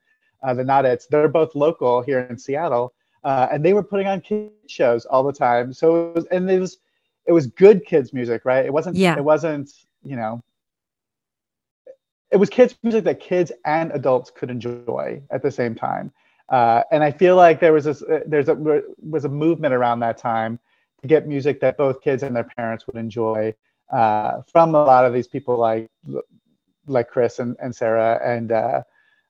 uh, 0.43 0.53
the 0.53 0.63
Not-Its, 0.63 1.07
they're 1.07 1.27
both 1.27 1.55
local 1.55 2.01
here 2.01 2.19
in 2.29 2.37
Seattle. 2.37 2.93
Uh, 3.23 3.47
and 3.51 3.65
they 3.65 3.73
were 3.73 3.83
putting 3.83 4.07
on 4.07 4.21
kid 4.21 4.51
shows 4.67 5.05
all 5.05 5.23
the 5.23 5.33
time. 5.33 5.73
So 5.73 6.09
it 6.09 6.15
was, 6.15 6.25
and 6.27 6.49
it 6.49 6.59
was, 6.59 6.77
it 7.25 7.33
was 7.33 7.47
good 7.47 7.85
kids 7.85 8.13
music, 8.13 8.45
right? 8.45 8.65
It 8.65 8.71
wasn't, 8.71 8.95
Yeah. 8.95 9.17
it 9.17 9.23
wasn't, 9.23 9.71
you 10.03 10.15
know, 10.15 10.41
it 12.31 12.37
was 12.37 12.49
kids 12.49 12.75
music 12.83 13.03
that 13.05 13.19
kids 13.19 13.51
and 13.65 13.91
adults 13.91 14.29
could 14.29 14.49
enjoy 14.51 15.21
at 15.31 15.41
the 15.41 15.51
same 15.51 15.73
time. 15.75 16.11
Uh, 16.47 16.83
and 16.91 17.03
I 17.03 17.11
feel 17.11 17.35
like 17.35 17.59
there 17.59 17.73
was 17.73 17.85
this, 17.85 18.01
uh, 18.03 18.21
there's 18.25 18.49
a 18.49 18.81
was 19.01 19.25
a 19.25 19.29
movement 19.29 19.73
around 19.73 19.99
that 19.99 20.17
time 20.17 20.59
to 21.01 21.07
get 21.07 21.27
music 21.27 21.59
that 21.61 21.77
both 21.77 22.01
kids 22.01 22.23
and 22.23 22.35
their 22.35 22.43
parents 22.43 22.85
would 22.87 22.95
enjoy 22.95 23.53
uh, 23.91 24.41
from 24.51 24.75
a 24.75 24.83
lot 24.83 25.05
of 25.05 25.13
these 25.13 25.27
people 25.27 25.57
like 25.57 25.89
like 26.89 27.09
Chris 27.09 27.39
and, 27.39 27.55
and 27.61 27.75
Sarah. 27.75 28.19
And 28.23 28.51
uh, 28.51 28.83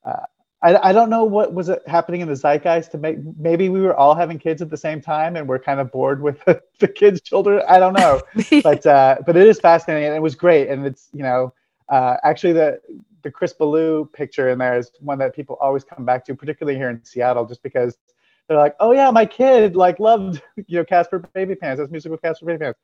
uh, 0.06 0.26
I, 0.62 0.90
I 0.90 0.94
don't 0.94 1.10
know 1.10 1.24
what 1.24 1.54
was 1.54 1.70
it 1.70 1.82
happening 1.88 2.22
in 2.22 2.28
the 2.28 2.36
zeitgeist 2.36 2.92
to 2.92 2.98
make 2.98 3.18
maybe 3.38 3.70
we 3.70 3.82
were 3.82 3.96
all 3.96 4.16
having 4.16 4.40
kids 4.40 4.62
at 4.62 4.70
the 4.70 4.78
same 4.78 5.02
time 5.02 5.36
and 5.36 5.48
we're 5.48 5.60
kind 5.60 5.80
of 5.80 5.92
bored 5.92 6.22
with 6.22 6.44
the 6.80 6.88
kids 6.88 7.22
children. 7.22 7.62
I 7.68 7.80
don't 7.80 7.94
know. 7.94 8.22
But 8.64 8.86
uh, 8.86 9.18
but 9.26 9.38
it 9.38 9.48
is 9.48 9.60
fascinating 9.60 10.08
and 10.08 10.16
it 10.16 10.22
was 10.22 10.36
great. 10.36 10.70
And 10.70 10.86
it's 10.86 11.10
you 11.14 11.24
know 11.24 11.54
uh, 11.90 12.18
actually 12.24 12.54
the 12.54 12.80
the 13.22 13.32
Chris 13.32 13.54
Ballew 13.54 14.12
picture 14.14 14.50
in 14.50 14.60
there 14.60 14.78
is 14.78 14.92
one 15.00 15.20
that 15.20 15.36
people 15.36 15.58
always 15.62 15.84
come 15.84 16.06
back 16.06 16.26
to 16.26 16.36
particularly 16.36 16.78
here 16.78 16.90
in 16.90 17.04
Seattle 17.04 17.46
just 17.46 17.62
because 17.64 17.98
they're 18.48 18.58
like 18.58 18.76
oh 18.80 18.92
yeah 18.92 19.12
my 19.12 19.26
kid 19.26 19.76
like 19.76 20.00
loved 20.00 20.42
you 20.68 20.78
know 20.78 20.86
Casper 20.86 21.20
Baby 21.34 21.56
Pants. 21.56 21.80
That's 21.80 21.92
musical 21.92 22.18
Caspar 22.18 22.46
Babypants 22.46 22.76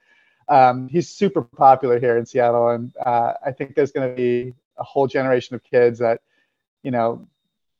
um, 0.48 0.88
he's 0.90 1.10
super 1.10 1.42
popular 1.42 2.00
here 2.00 2.18
in 2.18 2.26
Seattle 2.26 2.70
and 2.70 2.96
uh, 3.06 3.34
I 3.46 3.52
think 3.52 3.76
there's 3.76 3.92
going 3.92 4.10
to 4.10 4.16
be 4.16 4.54
a 4.78 4.84
whole 4.84 5.08
generation 5.08 5.56
of 5.56 5.64
kids 5.64 6.00
that 6.00 6.22
you 6.84 6.92
know 6.92 7.28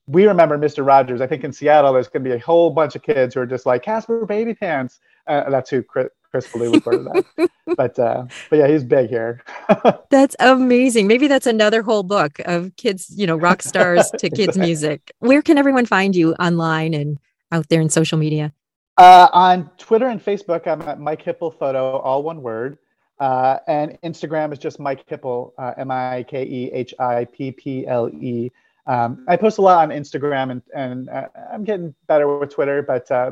we 0.08 0.28
remember 0.28 0.58
Mr. 0.58 0.86
Rogers. 0.86 1.22
I 1.22 1.28
think 1.28 1.44
in 1.44 1.52
Seattle, 1.52 1.94
there's 1.94 2.08
going 2.08 2.24
to 2.24 2.30
be 2.30 2.36
a 2.36 2.40
whole 2.40 2.70
bunch 2.70 2.96
of 2.96 3.02
kids 3.02 3.34
who 3.34 3.42
are 3.42 3.46
just 3.46 3.66
like 3.66 3.84
Caspar 3.84 4.26
Babypants. 4.26 5.00
Uh, 5.26 5.50
that's 5.50 5.70
who 5.70 5.82
Chris, 5.82 6.10
Chris 6.30 6.48
Ballew 6.48 6.72
was 6.72 6.82
part 6.82 6.96
of 6.98 7.06
that. 7.06 7.50
but 7.76 7.98
uh, 7.98 8.26
but 8.50 8.60
yeah, 8.60 8.68
he's 8.68 8.84
big 8.84 9.10
here. 9.10 9.44
That's 10.12 10.36
amazing. 10.40 11.08
Maybe 11.08 11.28
that's 11.28 11.48
another 11.48 11.82
whole 11.82 12.04
book 12.04 12.40
of 12.46 12.76
kids, 12.76 13.12
you 13.16 13.26
know, 13.26 13.36
rock 13.36 13.62
stars 13.62 14.12
to 14.20 14.30
kids' 14.36 14.58
music. 14.58 15.12
Where 15.20 15.42
can 15.42 15.58
everyone 15.58 15.86
find 15.86 16.16
you 16.16 16.34
online 16.36 16.94
and 16.94 17.18
out 17.52 17.70
there 17.70 17.82
in 17.82 17.90
social 17.90 18.18
media? 18.18 18.54
Uh, 18.98 19.28
on 19.34 19.70
Twitter 19.78 20.08
and 20.08 20.24
Facebook, 20.24 20.68
I'm 20.68 20.82
at 20.84 21.00
Mike 21.00 21.24
Hipple 21.24 21.58
Photo, 21.58 21.98
all 21.98 22.24
one 22.24 22.42
word. 22.42 22.78
Uh, 23.20 23.60
and 23.68 23.98
Instagram 24.04 24.52
is 24.52 24.60
just 24.60 24.80
Mike 24.80 25.08
Hipple, 25.08 25.54
uh, 25.58 25.74
M 25.78 25.90
I 25.92 26.26
K 26.28 26.44
E 26.44 26.72
H 26.74 26.94
I 27.00 27.26
P 27.26 27.52
P 27.52 27.88
L 27.88 28.10
E. 28.10 28.52
Um, 28.88 29.26
I 29.28 29.38
post 29.38 29.58
a 29.58 29.62
lot 29.62 29.90
on 29.90 29.90
Instagram, 29.90 30.52
and 30.52 30.62
and 30.76 31.10
uh, 31.10 31.28
I'm 31.52 31.64
getting 31.64 31.96
better 32.08 32.38
with 32.38 32.54
Twitter, 32.54 32.82
but 32.82 33.10
uh, 33.10 33.32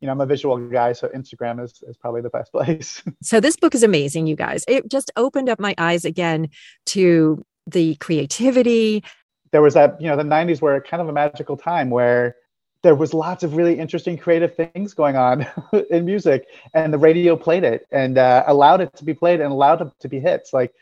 you 0.00 0.06
know 0.06 0.12
I'm 0.12 0.20
a 0.20 0.26
visual 0.26 0.56
guy, 0.68 0.92
so 0.92 1.08
Instagram 1.08 1.62
is 1.62 1.82
is 1.86 1.96
probably 1.96 2.20
the 2.20 2.30
best 2.30 2.52
place. 2.52 3.02
So 3.22 3.40
this 3.40 3.56
book 3.56 3.74
is 3.74 3.82
amazing, 3.82 4.28
you 4.28 4.36
guys. 4.36 4.64
It 4.68 4.88
just 4.88 5.10
opened 5.16 5.48
up 5.48 5.58
my 5.58 5.74
eyes 5.78 6.04
again 6.04 6.48
to 6.86 7.44
the 7.66 7.96
creativity. 7.96 9.02
there 9.50 9.62
was 9.62 9.74
that 9.74 10.00
you 10.00 10.08
know 10.08 10.16
the 10.16 10.22
90s 10.22 10.60
were 10.60 10.80
kind 10.80 11.00
of 11.00 11.08
a 11.08 11.12
magical 11.12 11.56
time 11.56 11.90
where 11.90 12.36
there 12.84 12.94
was 12.94 13.14
lots 13.14 13.42
of 13.42 13.56
really 13.56 13.76
interesting 13.78 14.16
creative 14.16 14.54
things 14.54 14.94
going 14.94 15.16
on 15.16 15.44
in 15.90 16.04
music 16.04 16.46
and 16.74 16.92
the 16.92 16.98
radio 16.98 17.34
played 17.34 17.64
it 17.64 17.86
and 17.90 18.18
uh, 18.18 18.44
allowed 18.46 18.80
it 18.80 18.94
to 18.94 19.04
be 19.04 19.14
played 19.14 19.40
and 19.40 19.50
allowed 19.50 19.80
it 19.80 19.88
to 19.98 20.08
be 20.08 20.20
hits 20.20 20.52
like 20.52 20.72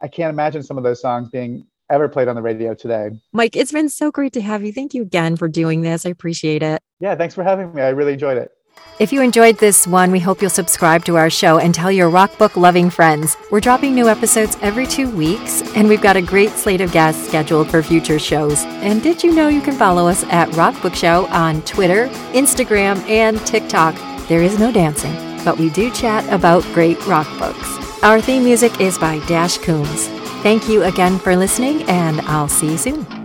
i 0.00 0.06
can't 0.06 0.30
imagine 0.30 0.62
some 0.62 0.78
of 0.78 0.84
those 0.84 1.00
songs 1.00 1.28
being 1.30 1.66
ever 1.90 2.08
played 2.08 2.28
on 2.28 2.36
the 2.36 2.42
radio 2.42 2.74
today 2.74 3.10
Mike, 3.32 3.56
it's 3.56 3.72
been 3.72 3.88
so 3.88 4.10
great 4.10 4.32
to 4.32 4.40
have 4.40 4.64
you. 4.64 4.72
Thank 4.72 4.92
you 4.92 5.02
again 5.02 5.36
for 5.36 5.46
doing 5.48 5.82
this. 5.82 6.04
I 6.04 6.10
appreciate 6.10 6.62
it. 6.62 6.80
yeah 7.00 7.14
thanks 7.16 7.34
for 7.34 7.42
having 7.42 7.74
me 7.74 7.82
i 7.82 7.88
really 7.88 8.12
enjoyed 8.12 8.38
it 8.38 8.55
If 8.98 9.12
you 9.12 9.20
enjoyed 9.20 9.58
this 9.58 9.86
one, 9.86 10.10
we 10.10 10.20
hope 10.20 10.40
you'll 10.40 10.48
subscribe 10.48 11.04
to 11.04 11.18
our 11.18 11.28
show 11.28 11.58
and 11.58 11.74
tell 11.74 11.92
your 11.92 12.08
rock 12.08 12.38
book 12.38 12.56
loving 12.56 12.88
friends. 12.88 13.36
We're 13.50 13.60
dropping 13.60 13.94
new 13.94 14.08
episodes 14.08 14.56
every 14.62 14.86
two 14.86 15.10
weeks, 15.10 15.60
and 15.76 15.86
we've 15.86 16.00
got 16.00 16.16
a 16.16 16.22
great 16.22 16.52
slate 16.52 16.80
of 16.80 16.92
guests 16.92 17.28
scheduled 17.28 17.70
for 17.70 17.82
future 17.82 18.18
shows. 18.18 18.64
And 18.64 19.02
did 19.02 19.22
you 19.22 19.34
know 19.34 19.48
you 19.48 19.60
can 19.60 19.74
follow 19.74 20.08
us 20.08 20.24
at 20.30 20.50
Rock 20.56 20.80
Book 20.80 20.94
Show 20.94 21.26
on 21.26 21.60
Twitter, 21.62 22.08
Instagram, 22.32 23.06
and 23.06 23.38
TikTok? 23.46 23.94
There 24.28 24.42
is 24.42 24.58
no 24.58 24.72
dancing, 24.72 25.14
but 25.44 25.58
we 25.58 25.68
do 25.68 25.90
chat 25.90 26.26
about 26.32 26.62
great 26.72 27.06
rock 27.06 27.28
books. 27.38 28.02
Our 28.02 28.18
theme 28.18 28.44
music 28.44 28.80
is 28.80 28.96
by 28.96 29.18
Dash 29.26 29.58
Coombs. 29.58 30.08
Thank 30.42 30.70
you 30.70 30.84
again 30.84 31.18
for 31.18 31.36
listening, 31.36 31.82
and 31.82 32.22
I'll 32.22 32.48
see 32.48 32.70
you 32.70 32.78
soon. 32.78 33.15